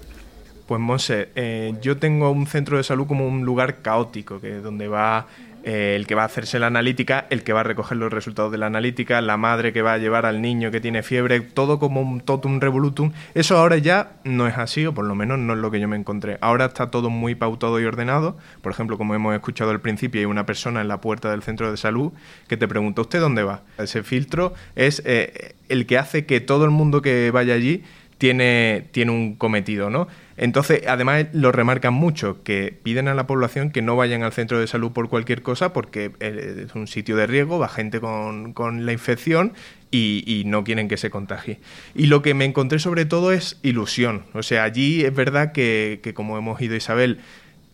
Pues 0.68 0.80
Monse, 0.80 1.30
eh, 1.34 1.74
yo 1.82 1.98
tengo 1.98 2.30
un 2.30 2.46
centro 2.46 2.76
de 2.76 2.84
salud 2.84 3.08
como 3.08 3.26
un 3.26 3.44
lugar 3.44 3.82
caótico, 3.82 4.40
que 4.40 4.60
donde 4.60 4.86
va 4.86 5.26
eh, 5.62 5.94
el 5.96 6.07
que 6.07 6.14
va 6.14 6.23
a 6.23 6.27
hacerse 6.27 6.59
la 6.59 6.66
analítica, 6.68 7.27
el 7.31 7.42
que 7.42 7.53
va 7.53 7.61
a 7.61 7.64
recoger 7.64 7.99
los 7.99 8.12
resultados 8.12 8.51
de 8.53 8.59
la 8.59 8.66
analítica, 8.66 9.20
la 9.20 9.37
madre 9.37 9.73
que 9.73 9.83
va 9.83 9.94
a 9.94 9.99
llevar 9.99 10.27
al 10.27 10.40
niño 10.40 10.70
que 10.70 10.81
tiene 10.81 11.03
fiebre, 11.03 11.40
todo 11.40 11.79
como 11.79 12.01
un 12.01 12.20
totum 12.20 12.61
revolutum. 12.61 13.12
Eso 13.35 13.59
ahora 13.59 13.79
ya 13.79 14.12
no 14.25 14.46
es 14.46 14.57
así, 14.57 14.87
o 14.87 14.94
por 14.94 15.05
lo 15.05 15.14
menos 15.14 15.38
no 15.38 15.53
es 15.53 15.59
lo 15.59 15.70
que 15.70 15.81
yo 15.81 15.88
me 15.88 15.96
encontré. 15.96 16.38
Ahora 16.40 16.66
está 16.66 16.90
todo 16.90 17.11
muy 17.11 17.35
pautado 17.35 17.81
y 17.81 17.85
ordenado. 17.85 18.38
Por 18.62 18.73
ejemplo, 18.73 18.96
como 18.99 19.14
hemos 19.14 19.35
escuchado 19.35 19.70
al 19.70 19.81
principio, 19.81 20.20
hay 20.20 20.27
una 20.27 20.46
persona 20.46 20.81
en 20.81 20.88
la 20.88 21.01
puerta 21.01 21.31
del 21.31 21.42
centro 21.42 21.70
de 21.70 21.77
salud 21.77 22.12
que 22.49 22.57
te 22.57 22.66
pregunta, 22.66 23.03
¿usted 23.03 23.20
dónde 23.20 23.42
va? 23.42 23.62
Ese 23.79 24.03
filtro 24.03 24.55
es 24.77 25.03
eh, 25.05 25.55
el 25.68 25.87
que 25.87 25.99
hace 25.99 26.27
que 26.27 26.40
todo 26.40 26.64
el 26.64 26.70
mundo 26.70 27.03
que 27.03 27.31
vaya 27.31 27.55
allí 27.55 27.85
tiene, 28.20 28.88
tiene 28.92 29.12
un 29.12 29.35
cometido, 29.35 29.88
¿no? 29.88 30.07
Entonces, 30.40 30.85
además 30.88 31.26
lo 31.35 31.53
remarcan 31.53 31.92
mucho, 31.92 32.42
que 32.42 32.74
piden 32.83 33.09
a 33.09 33.14
la 33.14 33.26
población 33.26 33.70
que 33.70 33.83
no 33.83 33.94
vayan 33.94 34.22
al 34.22 34.33
centro 34.33 34.59
de 34.59 34.66
salud 34.66 34.90
por 34.90 35.11
cualquier 35.11 35.42
cosa 35.42 35.74
porque 35.74 36.12
eh, 36.18 36.64
es 36.64 36.74
un 36.74 36.87
sitio 36.87 37.14
de 37.14 37.26
riesgo, 37.26 37.59
va 37.59 37.68
gente 37.68 38.00
con, 38.00 38.87
la 38.87 38.92
infección 38.92 39.53
y, 39.90 40.44
no 40.46 40.64
quieren 40.64 40.88
que 40.88 40.96
se 40.96 41.11
contagie. 41.11 41.61
Y 41.94 42.07
lo 42.07 42.22
que 42.22 42.33
me 42.33 42.46
encontré 42.46 42.79
sobre 42.79 43.05
todo 43.05 43.33
es 43.33 43.59
ilusión. 43.62 44.24
O 44.33 44.42
sea, 44.42 44.64
allí 44.64 45.05
es 45.05 45.14
verdad 45.14 45.53
que, 45.53 46.00
que 46.03 46.14
como 46.14 46.38
hemos 46.38 46.59
ido 46.62 46.74
Isabel, 46.74 47.20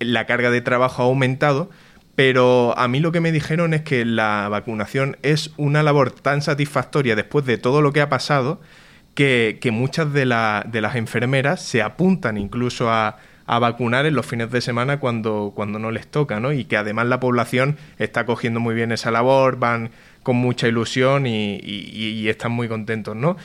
la 0.01 0.27
carga 0.27 0.51
de 0.51 0.61
trabajo 0.61 1.05
ha 1.05 1.07
aumentado, 1.07 1.71
pero 2.17 2.77
a 2.77 2.89
mí 2.89 2.99
lo 2.99 3.13
que 3.13 3.21
me 3.21 3.31
dijeron 3.31 3.75
es 3.75 3.83
que 3.83 4.05
la 4.05 4.49
vacunación 4.49 5.19
es 5.23 5.53
una 5.57 5.85
labor 5.85 6.11
tan 6.11 6.43
satisfactoria 6.43 7.15
después 7.15 7.47
de 7.47 7.59
todo 7.59 7.81
lo 7.81 7.93
que 7.93 8.01
ha 8.01 8.09
pasado 8.09 8.61
que, 9.17 9.71
muchas 9.73 10.13
de, 10.13 10.27
de, 10.67 10.81
las 10.81 10.95
enfermeras 10.95 11.63
se 11.63 11.83
apuntan 11.83 12.37
incluso 12.37 12.91
a, 12.91 13.17
vacunar 13.47 14.07
en 14.07 14.15
los 14.15 14.27
fines 14.27 14.51
de 14.51 14.61
semana 14.61 14.99
cuando, 14.99 15.53
cuando 15.55 15.79
no 15.79 15.91
les 15.91 16.07
toca, 16.09 16.39
¿no? 16.39 16.53
Y 16.53 16.65
que 16.65 16.77
además 16.77 17.07
la 17.07 17.21
población 17.21 17.77
está 17.99 18.27
cogiendo 18.27 18.61
muy 18.61 18.75
bien 18.75 18.93
esa 18.93 19.11
labor, 19.11 19.59
van 19.59 19.91
con 20.23 20.37
mucha 20.37 20.69
ilusión 20.69 21.27
y, 21.27 22.29
están 22.29 22.53
muy 22.53 22.69
contentos, 22.69 23.17
¿no? 23.17 23.37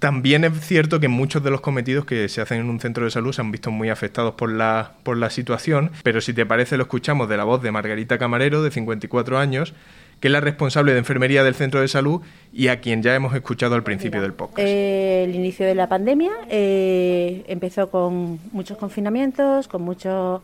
También 0.00 0.44
es 0.44 0.58
cierto 0.66 0.98
que 0.98 1.08
muchos 1.08 1.44
de 1.44 1.50
los 1.50 1.60
cometidos 1.60 2.06
que 2.06 2.28
se 2.30 2.40
hacen 2.40 2.60
en 2.60 2.70
un 2.70 2.80
centro 2.80 3.04
de 3.04 3.10
salud 3.10 3.32
se 3.32 3.42
han 3.42 3.52
visto 3.52 3.70
muy 3.70 3.90
afectados 3.90 4.34
por 4.34 4.50
la, 4.50 4.92
por 5.02 5.18
la 5.18 5.28
situación, 5.28 5.90
pero 6.02 6.22
si 6.22 6.32
te 6.32 6.46
parece 6.46 6.78
lo 6.78 6.84
escuchamos 6.84 7.28
de 7.28 7.36
la 7.36 7.44
voz 7.44 7.62
de 7.62 7.70
Margarita 7.70 8.16
Camarero, 8.16 8.62
de 8.62 8.70
54 8.70 9.38
años, 9.38 9.74
que 10.20 10.28
es 10.28 10.32
la 10.32 10.40
responsable 10.40 10.92
de 10.92 10.98
enfermería 10.98 11.42
del 11.42 11.54
centro 11.54 11.80
de 11.80 11.88
salud 11.88 12.20
y 12.52 12.68
a 12.68 12.80
quien 12.80 13.02
ya 13.02 13.14
hemos 13.14 13.34
escuchado 13.34 13.74
al 13.74 13.82
principio 13.82 14.20
del 14.20 14.34
podcast. 14.34 14.58
Eh, 14.60 15.24
el 15.24 15.34
inicio 15.34 15.66
de 15.66 15.74
la 15.74 15.88
pandemia 15.88 16.32
eh, 16.50 17.42
empezó 17.48 17.90
con 17.90 18.38
muchos 18.52 18.76
confinamientos, 18.76 19.66
con 19.66 19.82
mucha 19.82 20.40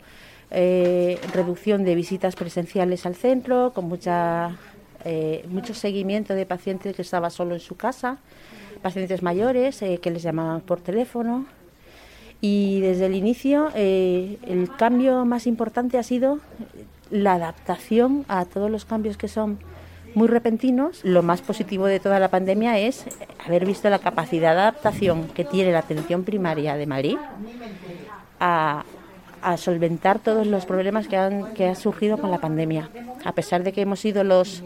eh, 0.51 1.21
reducción 1.35 1.85
de 1.85 1.95
visitas 1.95 2.37
presenciales 2.37 3.05
al 3.05 3.15
centro, 3.15 3.73
con 3.75 3.85
mucha, 3.87 4.57
mucho 5.49 5.75
seguimiento 5.75 6.35
de 6.35 6.47
pacientes 6.47 6.97
que 6.97 7.03
estaba 7.03 7.29
solo 7.29 7.55
en 7.55 7.61
su 7.61 7.77
casa, 7.77 8.19
pacientes 8.83 9.23
mayores 9.23 9.79
que 9.79 10.11
les 10.11 10.23
llamaban 10.23 10.63
por 10.63 10.81
teléfono. 10.81 11.45
Y 12.41 12.81
desde 12.81 13.07
el 13.07 13.15
inicio 13.15 13.71
el 13.75 14.71
cambio 14.77 15.25
más 15.25 15.47
importante 15.47 15.99
ha 15.99 16.03
sido 16.03 16.41
la 17.11 17.35
adaptación 17.35 18.25
a 18.29 18.45
todos 18.45 18.71
los 18.71 18.85
cambios 18.85 19.17
que 19.17 19.29
son 19.29 19.59
muy 20.15 20.29
repentinos. 20.29 21.01
Lo 21.05 21.23
más 21.23 21.43
positivo 21.43 21.87
de 21.87 22.01
toda 22.01 22.19
la 22.19 22.29
pandemia 22.29 22.79
es 22.79 23.05
haber 23.45 23.67
visto 23.67 23.91
la 23.91 23.99
capacidad 23.99 24.55
de 24.55 24.61
adaptación 24.61 25.29
que 25.29 25.45
tiene 25.45 25.73
la 25.73 25.81
atención 25.81 26.25
primaria 26.25 26.77
de 26.77 26.87
Madrid 26.87 27.19
a, 28.41 28.85
solventar 29.59 30.19
todos 30.19 30.45
los 30.45 30.67
problemas 30.67 31.07
que 31.07 31.17
han, 31.17 31.55
que 31.55 31.73
surgido 31.77 32.19
con 32.19 32.33
la 32.33 32.39
pandemia. 32.39 32.91
A 33.25 33.31
pesar 33.31 33.63
de 33.63 33.73
que 33.73 33.83
hemos 33.83 34.01
sido 34.01 34.25
los 34.25 34.65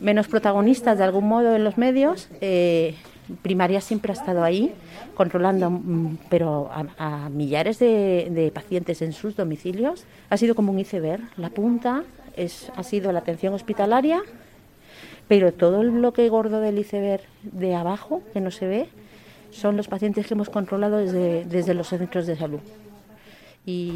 menos 0.00 0.28
protagonistas 0.28 0.96
de 0.96 1.04
algún 1.04 1.28
modo 1.28 1.54
en 1.54 1.62
los 1.62 1.76
medios, 1.76 2.28
eh, 2.40 2.94
primaria 3.42 3.80
siempre 3.80 4.12
ha 4.12 4.14
estado 4.14 4.42
ahí, 4.42 4.74
controlando, 5.14 5.70
mm, 5.70 6.18
pero 6.28 6.70
a, 6.72 7.28
millares 7.28 7.78
de, 7.78 8.50
pacientes 8.54 9.02
en 9.02 9.12
sus 9.12 9.36
domicilios. 9.36 10.04
Ha 10.30 10.36
sido 10.36 10.54
como 10.54 10.72
un 10.72 10.78
iceberg. 10.78 11.22
La 11.36 11.50
punta 11.50 12.04
es, 12.36 12.70
ha 12.76 12.82
sido 12.82 13.12
la 13.12 13.20
atención 13.20 13.54
hospitalaria, 13.54 14.22
pero 15.26 15.52
todo 15.52 15.82
el 15.82 15.90
bloque 15.90 16.28
gordo 16.28 16.60
del 16.60 16.78
iceberg 16.78 17.22
de 17.42 17.74
abajo, 17.74 18.22
que 18.32 18.40
no 18.40 18.50
se 18.50 18.66
ve, 18.66 18.88
son 19.50 19.76
los 19.76 19.88
pacientes 19.88 20.26
que 20.26 20.34
hemos 20.34 20.50
controlado 20.50 20.98
desde, 20.98 21.44
desde 21.44 21.74
los 21.74 21.88
centros 21.88 22.26
de 22.26 22.36
salud. 22.36 22.60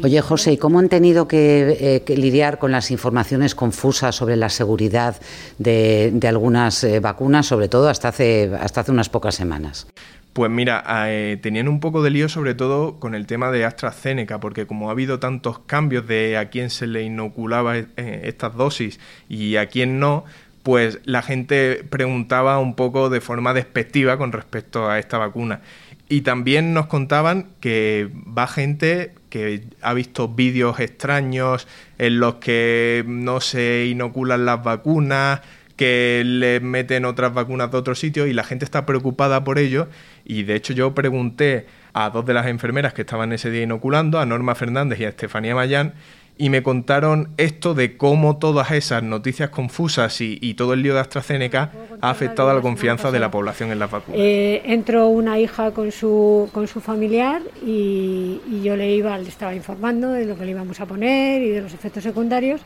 Oye, 0.03 0.21
José, 0.21 0.53
¿y 0.53 0.57
cómo 0.57 0.77
han 0.77 0.87
tenido 0.87 1.27
que, 1.27 2.03
eh, 2.07 2.15
lidiar 2.15 2.59
con 2.59 2.71
las 2.71 2.91
informaciones 2.91 3.55
confusas 3.55 4.15
sobre 4.15 4.35
la 4.35 4.49
seguridad 4.49 5.19
de, 5.57 6.13
algunas 6.27 6.83
eh, 6.83 6.99
vacunas, 6.99 7.47
sobre 7.47 7.69
todo 7.69 7.89
hasta 7.89 8.09
hace, 8.09 8.51
hasta 8.59 8.81
hace 8.81 8.91
unas 8.91 9.09
pocas 9.09 9.33
semanas? 9.33 9.87
Pues 10.33 10.51
mira, 10.51 10.83
eh, 11.07 11.39
tenían 11.41 11.67
un 11.67 11.79
poco 11.79 12.03
de 12.03 12.11
lío 12.11 12.29
sobre 12.29 12.53
todo 12.53 12.99
con 12.99 13.15
el 13.15 13.25
tema 13.25 13.49
de 13.49 13.65
AstraZeneca, 13.65 14.39
porque 14.39 14.67
como 14.67 14.89
ha 14.89 14.91
habido 14.91 15.17
tantos 15.19 15.57
cambios 15.59 16.07
de 16.07 16.37
a 16.37 16.49
quién 16.49 16.69
se 16.69 16.85
le 16.85 17.01
inoculaba 17.01 17.77
estas 17.77 18.55
dosis 18.55 18.99
y 19.27 19.55
a 19.55 19.67
quién 19.67 19.99
no, 19.99 20.25
pues 20.63 20.99
la 21.03 21.21
gente 21.21 21.83
preguntaba 21.89 22.59
un 22.59 22.75
poco 22.75 23.09
de 23.09 23.21
forma 23.21 23.53
despectiva 23.53 24.17
con 24.17 24.31
respecto 24.31 24.89
a 24.89 24.97
esta 24.97 25.17
vacuna. 25.17 25.61
Y 26.09 26.21
también 26.21 26.73
nos 26.73 26.87
contaban 26.87 27.47
que 27.59 28.09
va 28.15 28.47
gente 28.47 29.13
que 29.29 29.63
ha 29.81 29.93
visto 29.93 30.27
vídeos 30.29 30.79
extraños 30.79 31.67
en 31.97 32.19
los 32.19 32.35
que 32.35 33.03
no 33.07 33.41
se 33.41 33.87
inoculan 33.87 34.45
las 34.45 34.63
vacunas, 34.63 35.41
que 35.75 36.21
le 36.25 36.59
meten 36.59 37.05
otras 37.05 37.33
vacunas 37.33 37.71
de 37.71 37.77
otros 37.77 37.99
sitios 37.99 38.27
y 38.27 38.33
la 38.33 38.43
gente 38.43 38.63
está 38.63 38.85
preocupada 38.85 39.43
por 39.43 39.57
ello. 39.57 39.87
Y 40.23 40.43
de 40.43 40.55
hecho 40.55 40.73
yo 40.73 40.93
pregunté 40.93 41.65
a 41.93 42.09
dos 42.09 42.25
de 42.25 42.33
las 42.33 42.47
enfermeras 42.47 42.93
que 42.93 43.01
estaban 43.01 43.33
ese 43.33 43.49
día 43.49 43.63
inoculando, 43.63 44.19
a 44.19 44.25
Norma 44.25 44.55
Fernández 44.55 44.99
y 44.99 45.05
a 45.05 45.09
Estefanía 45.09 45.55
Mayán, 45.55 45.93
y 46.37 46.49
me 46.49 46.63
contaron 46.63 47.29
esto 47.37 47.73
de 47.73 47.95
cómo 47.95 48.37
todas 48.37 48.71
esas 48.71 49.03
noticias 49.03 49.49
confusas 49.49 50.19
y, 50.21 50.53
todo 50.55 50.73
el 50.73 50.81
lío 50.81 50.93
de 50.93 50.99
AstraZeneca 50.99 51.71
ha 52.01 52.09
afectado 52.09 52.49
a 52.49 52.53
la 52.53 52.61
confianza 52.61 53.11
de 53.11 53.19
la 53.19 53.29
población 53.29 53.71
en 53.71 53.79
las 53.79 53.91
vacunas. 53.91 54.19
Eh, 54.19 54.61
entró 54.65 55.07
una 55.07 55.39
hija 55.39 55.71
con 55.71 55.91
su, 55.91 56.49
con 56.51 56.67
su 56.67 56.81
familiar 56.81 57.41
y, 57.65 58.39
yo 58.63 58.75
le 58.75 58.93
iba, 58.95 59.17
le 59.17 59.29
estaba 59.29 59.53
informando 59.53 60.11
de 60.11 60.25
lo 60.25 60.37
que 60.37 60.45
le 60.45 60.51
íbamos 60.51 60.79
a 60.79 60.85
poner 60.85 61.41
y 61.41 61.49
de 61.49 61.61
los 61.61 61.73
efectos 61.73 62.03
secundarios 62.03 62.61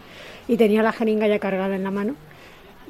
y 0.48 0.58
tenía 0.58 0.82
la 0.82 0.92
jeringa 0.92 1.28
ya 1.28 1.40
cargada 1.40 1.76
en 1.76 1.84
la 1.84 1.92
mano. 1.92 2.16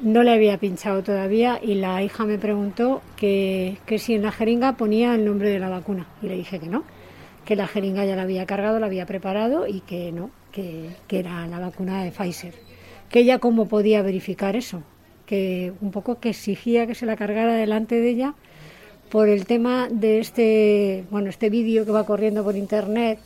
No 0.00 0.22
le 0.22 0.30
había 0.30 0.58
pinchado 0.58 1.02
todavía 1.02 1.58
y 1.60 1.74
la 1.74 2.02
hija 2.02 2.24
me 2.24 2.38
preguntó 2.38 3.02
que, 3.16 3.78
que 3.84 3.98
si 3.98 4.14
en 4.14 4.22
la 4.22 4.30
jeringa 4.30 4.76
ponía 4.76 5.14
el 5.16 5.24
nombre 5.24 5.50
de 5.50 5.58
la 5.58 5.68
vacuna 5.68 6.06
y 6.22 6.28
le 6.28 6.36
dije 6.36 6.60
que 6.60 6.68
no, 6.68 6.84
que 7.44 7.56
la 7.56 7.66
jeringa 7.66 8.04
ya 8.04 8.14
la 8.14 8.22
había 8.22 8.46
cargado, 8.46 8.78
la 8.78 8.86
había 8.86 9.06
preparado 9.06 9.66
y 9.66 9.80
que 9.80 10.12
no, 10.12 10.30
que, 10.52 10.90
era 11.08 11.46
la 11.46 11.58
vacuna 11.58 12.02
de 12.02 12.10
Pfizer. 12.10 12.54
Que 13.10 13.20
ella 13.20 13.38
cómo 13.38 13.66
podía 13.66 14.02
verificar 14.02 14.56
eso, 14.56 14.82
que 15.26 15.72
un 15.80 15.90
poco 15.90 16.20
que 16.20 16.30
exigía 16.30 16.86
que 16.86 16.94
se 16.94 17.06
la 17.06 17.16
cargara 17.16 17.54
delante 17.54 18.00
de 18.00 18.10
ella 18.10 18.34
por 19.10 19.28
el 19.28 19.46
tema 19.46 19.88
de 19.90 20.20
este, 20.20 21.04
bueno, 21.10 21.30
este 21.30 21.48
vídeo 21.48 21.86
que 21.86 21.92
va 21.92 22.04
corriendo 22.04 22.44
por 22.44 22.56
internet 22.56 23.18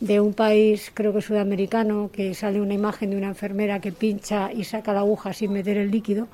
de 0.00 0.20
un 0.20 0.32
país, 0.32 0.90
creo 0.94 1.12
que 1.12 1.22
sudamericano, 1.22 2.10
que 2.12 2.34
sale 2.34 2.60
una 2.60 2.74
imagen 2.74 3.10
de 3.10 3.16
una 3.16 3.28
enfermera 3.28 3.80
que 3.80 3.92
pincha 3.92 4.52
y 4.52 4.64
saca 4.64 4.92
la 4.92 5.00
aguja 5.00 5.32
sin 5.32 5.52
meter 5.52 5.76
el 5.76 5.90
líquido. 5.90 6.28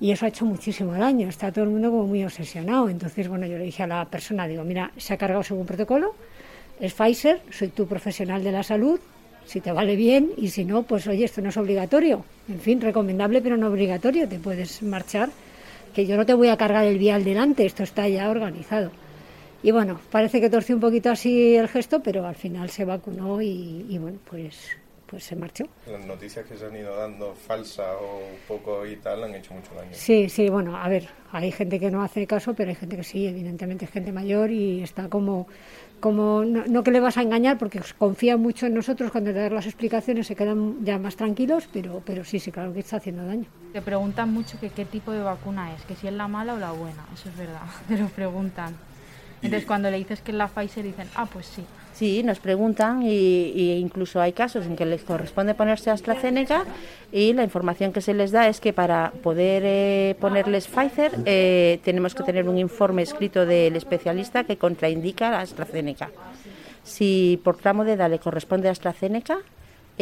Y 0.00 0.10
eso 0.10 0.26
ha 0.26 0.28
hecho 0.28 0.44
muchísimo 0.44 0.92
daño. 0.94 1.28
Está 1.28 1.52
todo 1.52 1.64
el 1.64 1.70
mundo 1.70 1.90
como 1.90 2.08
muy 2.08 2.24
obsesionado. 2.24 2.88
Entonces, 2.88 3.28
bueno, 3.28 3.46
yo 3.46 3.56
le 3.56 3.64
dije 3.64 3.84
a 3.84 3.86
la 3.86 4.04
persona, 4.06 4.48
digo, 4.48 4.64
mira, 4.64 4.90
se 4.96 5.14
ha 5.14 5.16
cargado 5.16 5.44
según 5.44 5.64
protocolo, 5.64 6.14
es 6.80 6.92
Pfizer, 6.94 7.40
soy 7.50 7.68
tu 7.68 7.86
profesional 7.86 8.42
de 8.42 8.50
la 8.50 8.64
salud, 8.64 8.98
si 9.46 9.60
te 9.60 9.72
vale 9.72 9.96
bien 9.96 10.30
y 10.36 10.48
si 10.48 10.64
no, 10.64 10.82
pues 10.82 11.06
oye, 11.06 11.24
esto 11.24 11.40
no 11.40 11.50
es 11.50 11.56
obligatorio. 11.56 12.24
En 12.48 12.60
fin, 12.60 12.80
recomendable 12.80 13.40
pero 13.40 13.56
no 13.56 13.68
obligatorio, 13.68 14.28
te 14.28 14.38
puedes 14.38 14.82
marchar, 14.82 15.30
que 15.94 16.06
yo 16.06 16.16
no 16.16 16.26
te 16.26 16.34
voy 16.34 16.48
a 16.48 16.56
cargar 16.56 16.84
el 16.84 16.98
vial 16.98 17.24
delante, 17.24 17.66
esto 17.66 17.82
está 17.82 18.08
ya 18.08 18.30
organizado. 18.30 18.90
Y 19.62 19.70
bueno, 19.70 20.00
parece 20.10 20.40
que 20.40 20.50
torció 20.50 20.74
un 20.74 20.80
poquito 20.80 21.10
así 21.10 21.54
el 21.54 21.68
gesto, 21.68 22.00
pero 22.02 22.26
al 22.26 22.34
final 22.34 22.68
se 22.70 22.84
vacunó 22.84 23.40
y, 23.40 23.96
bueno, 24.00 24.18
pues 24.28 24.70
pues 25.12 25.24
se 25.24 25.36
marchó. 25.36 25.66
Las 25.86 26.06
noticias 26.06 26.46
que 26.46 26.56
se 26.56 26.64
han 26.64 26.74
ido 26.74 26.96
dando 26.96 27.34
falsas 27.34 27.94
o 28.00 28.16
un 28.16 28.38
poco 28.48 28.86
y 28.86 28.96
tal 28.96 29.22
han 29.22 29.34
hecho 29.34 29.52
mucho 29.52 29.74
daño. 29.74 29.90
Sí, 29.92 30.30
sí, 30.30 30.48
bueno, 30.48 30.74
a 30.74 30.88
ver, 30.88 31.06
hay 31.32 31.52
gente 31.52 31.78
que 31.78 31.90
no 31.90 32.02
hace 32.02 32.26
caso, 32.26 32.54
pero 32.54 32.70
hay 32.70 32.76
gente 32.76 32.96
que 32.96 33.04
sí, 33.04 33.26
evidentemente 33.26 33.86
gente 33.86 34.10
mayor 34.10 34.50
y 34.50 34.82
está 34.82 35.10
como 35.10 35.46
como 36.00 36.44
no, 36.44 36.82
que 36.82 36.90
le 36.90 36.98
vas 36.98 37.16
a 37.16 37.22
engañar 37.22 37.58
porque 37.58 37.80
confía 37.96 38.36
mucho 38.36 38.66
en 38.66 38.74
nosotros 38.74 39.12
cuando 39.12 39.32
te 39.32 39.38
das 39.38 39.52
las 39.52 39.66
explicaciones 39.66 40.26
se 40.26 40.34
quedan 40.34 40.84
ya 40.84 40.98
más 40.98 41.14
tranquilos 41.14 41.68
pero 41.72 42.02
pero 42.04 42.24
sí 42.24 42.40
sí 42.40 42.50
claro 42.50 42.72
que 42.72 42.80
está 42.80 42.96
haciendo 42.96 43.24
daño 43.24 43.44
te 43.72 43.80
preguntan 43.80 44.32
mucho 44.32 44.58
que 44.58 44.70
qué 44.70 44.84
tipo 44.84 45.12
de 45.12 45.22
vacuna 45.22 45.72
es 45.76 45.82
que 45.82 45.94
si 45.94 46.08
es 46.08 46.12
la 46.12 46.26
mala 46.26 46.54
o 46.54 46.58
la 46.58 46.72
buena 46.72 47.06
eso 47.14 47.28
es 47.28 47.36
verdad 47.36 47.62
te 47.88 47.96
lo 47.96 48.08
preguntan 48.08 48.74
entonces 49.42 49.64
cuando 49.64 49.92
le 49.92 49.98
dices 49.98 50.22
que 50.22 50.32
es 50.32 50.36
la 50.36 50.48
Pfizer 50.48 50.82
dicen 50.82 51.08
ah 51.14 51.26
pues 51.26 51.46
sí 51.46 51.64
Sí, 51.92 52.22
nos 52.22 52.40
preguntan 52.40 53.02
y, 53.02 53.72
incluso 53.78 54.20
hay 54.20 54.32
casos 54.32 54.66
en 54.66 54.76
que 54.76 54.86
les 54.86 55.02
corresponde 55.02 55.54
ponerse 55.54 55.90
AstraZeneca 55.90 56.64
y 57.12 57.34
la 57.34 57.44
información 57.44 57.92
que 57.92 58.00
se 58.00 58.14
les 58.14 58.32
da 58.32 58.48
es 58.48 58.60
que 58.60 58.72
para 58.72 59.12
poder 59.22 59.62
eh, 59.64 60.16
ponerles 60.18 60.68
Pfizer 60.68 61.12
eh, 61.26 61.80
tenemos 61.84 62.14
que 62.14 62.22
tener 62.22 62.48
un 62.48 62.58
informe 62.58 63.02
escrito 63.02 63.44
del 63.44 63.76
especialista 63.76 64.44
que 64.44 64.56
contraindica 64.56 65.30
la 65.30 65.40
AstraZeneca. 65.40 66.10
Si 66.82 67.40
por 67.44 67.58
tramo 67.58 67.84
de 67.84 67.92
edad 67.92 68.10
le 68.10 68.18
corresponde 68.18 68.68
AstraZeneca, 68.68 69.38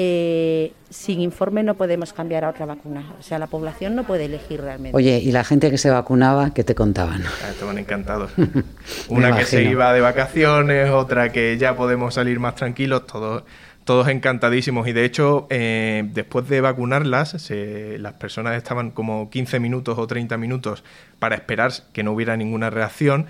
eh, 0.02 0.72
sin 0.88 1.20
informe 1.20 1.62
no 1.62 1.74
podemos 1.74 2.14
cambiar 2.14 2.46
a 2.46 2.48
otra 2.48 2.64
vacuna. 2.64 3.04
O 3.18 3.22
sea, 3.22 3.38
la 3.38 3.48
población 3.48 3.94
no 3.94 4.04
puede 4.04 4.24
elegir 4.24 4.62
realmente. 4.62 4.96
Oye, 4.96 5.18
¿y 5.18 5.30
la 5.30 5.44
gente 5.44 5.70
que 5.70 5.76
se 5.76 5.90
vacunaba, 5.90 6.54
qué 6.54 6.64
te 6.64 6.74
contaban? 6.74 7.22
Ah, 7.26 7.50
estaban 7.50 7.76
encantados. 7.76 8.32
Una 9.10 9.36
que 9.36 9.44
se 9.44 9.62
iba 9.62 9.92
de 9.92 10.00
vacaciones, 10.00 10.88
otra 10.88 11.32
que 11.32 11.58
ya 11.58 11.76
podemos 11.76 12.14
salir 12.14 12.40
más 12.40 12.54
tranquilos, 12.54 13.06
todos, 13.06 13.42
todos 13.84 14.08
encantadísimos. 14.08 14.88
Y 14.88 14.94
de 14.94 15.04
hecho, 15.04 15.46
eh, 15.50 16.08
después 16.14 16.48
de 16.48 16.62
vacunarlas, 16.62 17.50
las 17.50 18.12
personas 18.14 18.56
estaban 18.56 18.92
como 18.92 19.28
15 19.28 19.60
minutos 19.60 19.98
o 19.98 20.06
30 20.06 20.38
minutos 20.38 20.82
para 21.18 21.34
esperar 21.34 21.72
que 21.92 22.02
no 22.02 22.12
hubiera 22.12 22.38
ninguna 22.38 22.70
reacción 22.70 23.26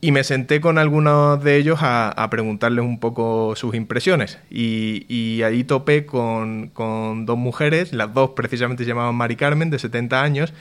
y 0.00 0.12
me 0.12 0.24
senté 0.24 0.60
con 0.60 0.78
algunos 0.78 1.42
de 1.42 1.56
ellos 1.56 1.78
a, 1.82 2.28
preguntarles 2.30 2.84
un 2.84 2.98
poco 2.98 3.54
sus 3.56 3.74
impresiones. 3.74 4.38
Y, 4.50 5.42
ahí 5.42 5.64
topé 5.64 6.06
con, 6.06 6.72
dos 7.26 7.38
mujeres, 7.38 7.92
las 7.92 8.12
dos 8.12 8.30
precisamente 8.30 8.84
se 8.84 8.88
llamaban 8.88 9.14
Mari 9.14 9.36
Carmen, 9.36 9.70
de 9.70 9.78
70 9.78 10.22
años, 10.22 10.52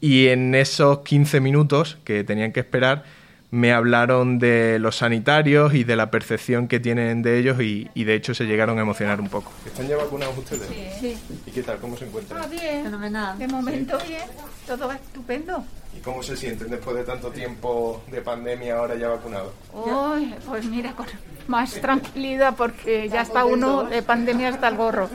y 0.00 0.28
en 0.28 0.54
esos 0.54 1.00
15 1.00 1.40
minutos 1.40 1.98
que 2.04 2.24
tenían 2.24 2.52
que 2.52 2.60
esperar, 2.60 3.04
me 3.50 3.72
hablaron 3.72 4.38
de 4.38 4.78
los 4.78 4.96
sanitarios 4.96 5.74
y 5.74 5.84
de 5.84 5.96
la 5.96 6.10
percepción 6.10 6.68
que 6.68 6.80
tienen 6.80 7.22
de 7.22 7.38
ellos 7.38 7.60
y, 7.60 7.88
de 7.94 8.14
hecho 8.14 8.34
se 8.34 8.44
llegaron 8.44 8.78
a 8.78 8.82
emocionar 8.82 9.20
un 9.20 9.28
poco. 9.28 9.50
¿Están 9.64 9.88
ya 9.88 9.96
vacunados 9.96 10.36
ustedes? 10.36 10.68
Sí. 11.00 11.16
¿Y 11.46 11.50
qué 11.50 11.62
tal? 11.62 11.78
¿Cómo 11.78 11.96
se 11.96 12.04
encuentran? 12.04 12.42
Ah, 12.42 12.46
bien. 12.46 12.84
Fenomenal. 12.84 13.38
De 13.38 13.48
momento 13.48 13.98
bien. 14.06 14.22
Todo 14.66 14.88
va 14.88 14.96
estupendo. 14.96 15.64
¿Y 16.08 16.10
cómo 16.10 16.22
se 16.22 16.38
sienten 16.38 16.70
después 16.70 16.96
de 16.96 17.04
tanto 17.04 17.30
tiempo 17.30 18.02
de 18.10 18.22
pandemia 18.22 18.78
ahora 18.78 18.94
ya 18.94 19.08
vacunados? 19.08 19.52
Uy, 19.74 20.34
pues 20.46 20.64
mira, 20.64 20.92
con 20.92 21.04
más 21.48 21.72
tranquilidad 21.74 22.54
porque 22.56 23.10
ya 23.10 23.20
está 23.20 23.44
uno 23.44 23.84
de 23.84 24.02
pandemia 24.02 24.48
hasta 24.48 24.68
el 24.68 24.76
gorro. 24.78 25.10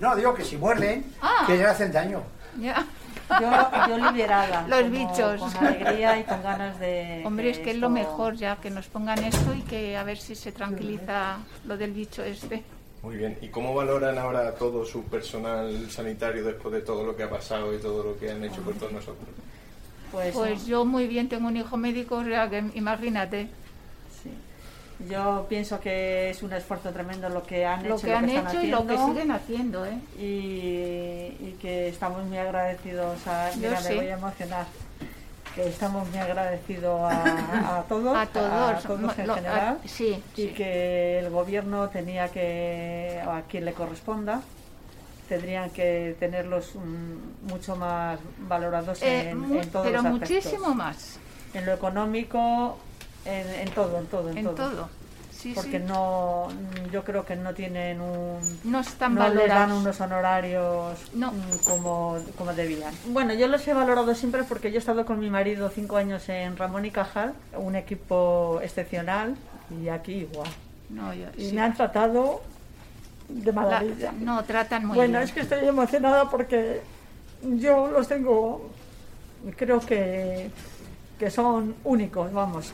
No, 0.00 0.14
digo 0.14 0.34
que 0.34 0.44
si 0.44 0.58
muerden, 0.58 1.06
ah. 1.22 1.44
que 1.46 1.56
ya 1.56 1.70
hacen 1.70 1.90
daño. 1.90 2.22
Ya. 2.60 2.86
Yo, 3.40 3.50
yo 3.88 4.10
liberada. 4.10 4.68
Los 4.68 4.82
como- 4.82 4.90
bichos. 4.90 5.40
Con 5.40 5.66
alegría 5.66 6.18
y 6.18 6.24
con 6.24 6.42
ganas 6.42 6.78
de. 6.78 7.22
Hombre, 7.24 7.48
es 7.48 7.58
que 7.60 7.70
es 7.70 7.78
lo 7.78 7.86
esto- 7.86 7.90
mejor 7.90 8.34
ya 8.34 8.56
que 8.56 8.68
nos 8.68 8.86
pongan 8.88 9.24
esto 9.24 9.54
y 9.54 9.62
que 9.62 9.96
a 9.96 10.04
ver 10.04 10.18
si 10.18 10.34
se 10.34 10.52
tranquiliza 10.52 11.38
lo 11.64 11.78
del 11.78 11.92
bicho 11.92 12.22
este. 12.22 12.62
Muy 13.02 13.16
bien. 13.16 13.38
¿Y 13.40 13.48
cómo 13.48 13.74
valoran 13.74 14.18
ahora 14.18 14.54
todo 14.54 14.84
su 14.84 15.04
personal 15.04 15.90
sanitario 15.90 16.44
después 16.44 16.74
de 16.74 16.82
todo 16.82 17.04
lo 17.04 17.16
que 17.16 17.22
ha 17.22 17.30
pasado 17.30 17.72
y 17.74 17.78
todo 17.78 18.02
lo 18.02 18.18
que 18.18 18.30
han 18.30 18.44
hecho 18.44 18.60
por 18.60 18.74
todos 18.74 18.92
nosotros? 18.92 19.28
Pues, 20.14 20.32
Pues 20.34 20.66
yo 20.66 20.84
muy 20.84 21.08
bien 21.08 21.28
tengo 21.28 21.48
un 21.48 21.56
hijo 21.56 21.76
médico, 21.76 22.22
que 22.22 22.64
imagínate. 22.74 23.48
Yo 25.10 25.44
pienso 25.48 25.80
que 25.80 26.30
es 26.30 26.40
un 26.44 26.52
esfuerzo 26.52 26.90
tremendo 26.90 27.28
lo 27.28 27.42
que 27.42 27.66
han 27.66 27.86
Lo 27.88 27.96
hecho, 27.96 28.06
que 28.06 28.10
y 28.10 28.14
han 28.14 28.28
están 28.30 28.46
hecho 28.48 28.62
y 28.62 28.70
lo 28.70 28.86
que 28.86 28.96
siguen 28.96 29.30
haciendo, 29.32 29.84
¿eh? 29.84 29.98
y, 30.16 30.22
y 31.44 31.56
que 31.60 31.88
estamos 31.88 32.24
muy 32.26 32.38
agradecidos 32.38 33.26
a 33.26 33.50
Yo 33.50 33.56
mira, 33.56 33.80
sí. 33.82 33.88
me 33.88 33.96
voy 33.96 34.06
a 34.06 34.14
emocionar 34.14 34.66
que 35.56 35.66
estamos 35.68 36.08
muy 36.08 36.18
agradecidos 36.18 37.12
a, 37.12 37.78
a 37.78 37.82
todos 37.82 38.16
A 38.16 38.26
todos, 38.26 38.50
a 38.52 38.78
todos 38.86 39.18
en 39.18 39.26
lo- 39.26 39.32
a- 39.32 39.36
general 39.36 39.78
sí, 39.84 40.22
y 40.36 40.46
que 40.48 41.18
el 41.18 41.28
gobierno 41.30 41.88
tenía 41.88 42.28
que 42.28 43.20
a 43.26 43.42
quien 43.50 43.64
le 43.64 43.72
corresponda 43.72 44.42
tendrían 45.28 45.70
que 45.70 46.16
tenerlos 46.20 46.74
mm, 46.74 47.48
mucho 47.48 47.76
más 47.76 48.18
valorados 48.48 49.02
Eh, 49.02 49.30
en, 49.30 49.38
mu- 49.38 49.60
en 49.60 49.68
todos 49.70 49.86
pero 49.86 50.02
los 50.02 50.06
aspectos. 50.06 50.30
muchísimo 50.30 50.74
más. 50.74 51.18
en 51.54 51.66
lo 51.66 51.72
económico 51.74 52.78
en, 53.24 53.48
en 53.60 53.70
todo 53.70 53.98
en 53.98 54.06
todo 54.06 54.30
en, 54.30 54.38
En 54.38 54.54
todo. 54.54 54.88
Sí, 55.30 55.52
porque 55.54 55.78
sí. 55.78 55.84
no 55.86 56.48
yo 56.90 57.04
creo 57.04 57.26
que 57.26 57.36
no 57.36 57.52
tienen 57.52 58.00
un 58.00 58.40
No 58.64 58.80
están 58.80 59.14
no 59.14 59.28
le 59.28 59.46
dan 59.46 59.68
valorados. 59.68 59.80
unos 59.82 60.00
honorarios 60.00 60.98
mm, 61.12 61.30
como, 61.64 62.18
como 62.38 62.54
debían. 62.54 62.94
Bueno, 63.08 63.34
yo 63.34 63.46
los 63.48 63.66
he 63.68 63.74
valorado 63.74 64.14
siempre 64.14 64.42
porque 64.44 64.70
yo 64.70 64.76
he 64.76 64.78
estado 64.78 65.04
con 65.04 65.20
mi 65.20 65.28
marido 65.28 65.68
cinco 65.68 65.96
años 65.98 66.28
en 66.30 66.56
Ramón 66.56 66.86
y 66.86 66.90
Cajal, 66.90 67.34
un 67.56 67.76
equipo 67.76 68.58
excepcional, 68.62 69.36
y 69.82 69.88
aquí 69.88 70.12
igual. 70.30 70.48
No, 70.88 71.12
yo- 71.12 71.26
Y 71.36 71.50
sí. 71.50 71.54
me 71.54 71.60
han 71.60 71.74
tratado 71.74 72.40
de 73.28 73.52
La- 73.52 73.60
maravilla. 73.62 74.12
no, 74.18 74.44
tratan 74.44 74.86
muy 74.86 74.96
bueno, 74.96 75.12
bien. 75.18 75.22
es 75.24 75.32
que 75.32 75.40
estoy 75.40 75.66
emocionada 75.66 76.28
porque 76.30 76.82
yo 77.42 77.88
los 77.88 78.06
tengo, 78.08 78.70
creo 79.56 79.80
que, 79.80 80.50
que 81.18 81.30
son 81.30 81.74
únicos, 81.84 82.32
vamos. 82.32 82.72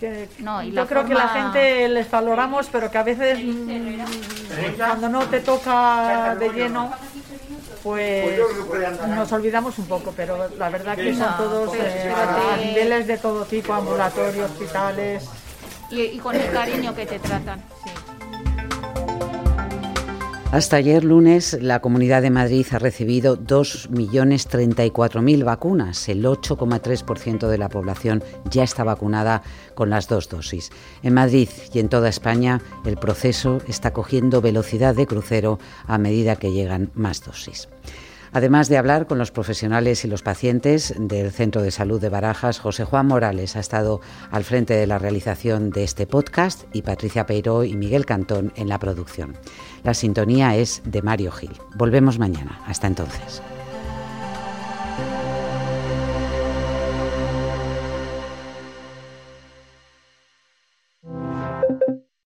Que 0.00 0.28
No, 0.38 0.62
y 0.62 0.68
yo 0.68 0.74
la 0.74 0.86
creo 0.86 1.04
que 1.04 1.14
la 1.14 1.28
gente 1.28 1.88
les 1.88 2.08
valoramos, 2.08 2.68
pero 2.70 2.88
que 2.90 2.98
a 2.98 3.02
veces 3.02 3.38
mm, 3.42 4.76
cuando 4.76 5.08
no 5.08 5.26
te 5.26 5.40
toca 5.40 6.36
de 6.38 6.48
lleno, 6.50 6.92
pues 7.82 8.38
nos 9.08 9.32
olvidamos 9.32 9.76
un 9.78 9.86
poco, 9.86 10.12
pero 10.16 10.48
la 10.56 10.68
verdad 10.70 10.94
que 10.96 11.14
son 11.14 11.36
todos 11.36 11.74
eh, 11.74 12.12
a 12.14 12.56
niveles 12.58 13.06
de 13.08 13.18
todo 13.18 13.44
tipo, 13.44 13.72
ambulatorio, 13.72 14.44
hospitales. 14.44 15.28
Y, 15.90 16.02
y 16.02 16.18
con 16.18 16.36
el 16.36 16.50
cariño 16.52 16.94
que 16.94 17.06
te 17.06 17.18
tratan. 17.18 17.60
Hasta 20.50 20.76
ayer 20.76 21.04
lunes, 21.04 21.58
la 21.60 21.80
Comunidad 21.80 22.22
de 22.22 22.30
Madrid 22.30 22.64
ha 22.70 22.78
recibido 22.78 23.38
2.034.000 23.38 25.44
vacunas. 25.44 26.08
El 26.08 26.24
8,3% 26.24 27.48
de 27.48 27.58
la 27.58 27.68
población 27.68 28.24
ya 28.50 28.62
está 28.62 28.82
vacunada 28.82 29.42
con 29.74 29.90
las 29.90 30.08
dos 30.08 30.30
dosis. 30.30 30.70
En 31.02 31.12
Madrid 31.12 31.50
y 31.74 31.80
en 31.80 31.90
toda 31.90 32.08
España, 32.08 32.62
el 32.86 32.96
proceso 32.96 33.60
está 33.68 33.92
cogiendo 33.92 34.40
velocidad 34.40 34.94
de 34.94 35.06
crucero 35.06 35.58
a 35.86 35.98
medida 35.98 36.36
que 36.36 36.50
llegan 36.50 36.92
más 36.94 37.22
dosis. 37.22 37.68
Además 38.32 38.68
de 38.68 38.78
hablar 38.78 39.06
con 39.06 39.18
los 39.18 39.30
profesionales 39.30 40.04
y 40.04 40.08
los 40.08 40.22
pacientes 40.22 40.94
del 40.98 41.30
Centro 41.30 41.62
de 41.62 41.70
Salud 41.70 42.00
de 42.00 42.08
Barajas, 42.08 42.58
José 42.58 42.84
Juan 42.84 43.06
Morales 43.06 43.56
ha 43.56 43.60
estado 43.60 44.00
al 44.30 44.44
frente 44.44 44.74
de 44.74 44.86
la 44.86 44.98
realización 44.98 45.70
de 45.70 45.84
este 45.84 46.06
podcast 46.06 46.64
y 46.72 46.82
Patricia 46.82 47.26
Peiró 47.26 47.64
y 47.64 47.74
Miguel 47.74 48.06
Cantón 48.06 48.52
en 48.56 48.68
la 48.68 48.78
producción. 48.78 49.36
La 49.82 49.94
sintonía 49.94 50.56
es 50.56 50.82
de 50.84 51.02
Mario 51.02 51.32
Gil. 51.32 51.52
Volvemos 51.76 52.18
mañana. 52.18 52.60
Hasta 52.66 52.86
entonces. 52.86 53.42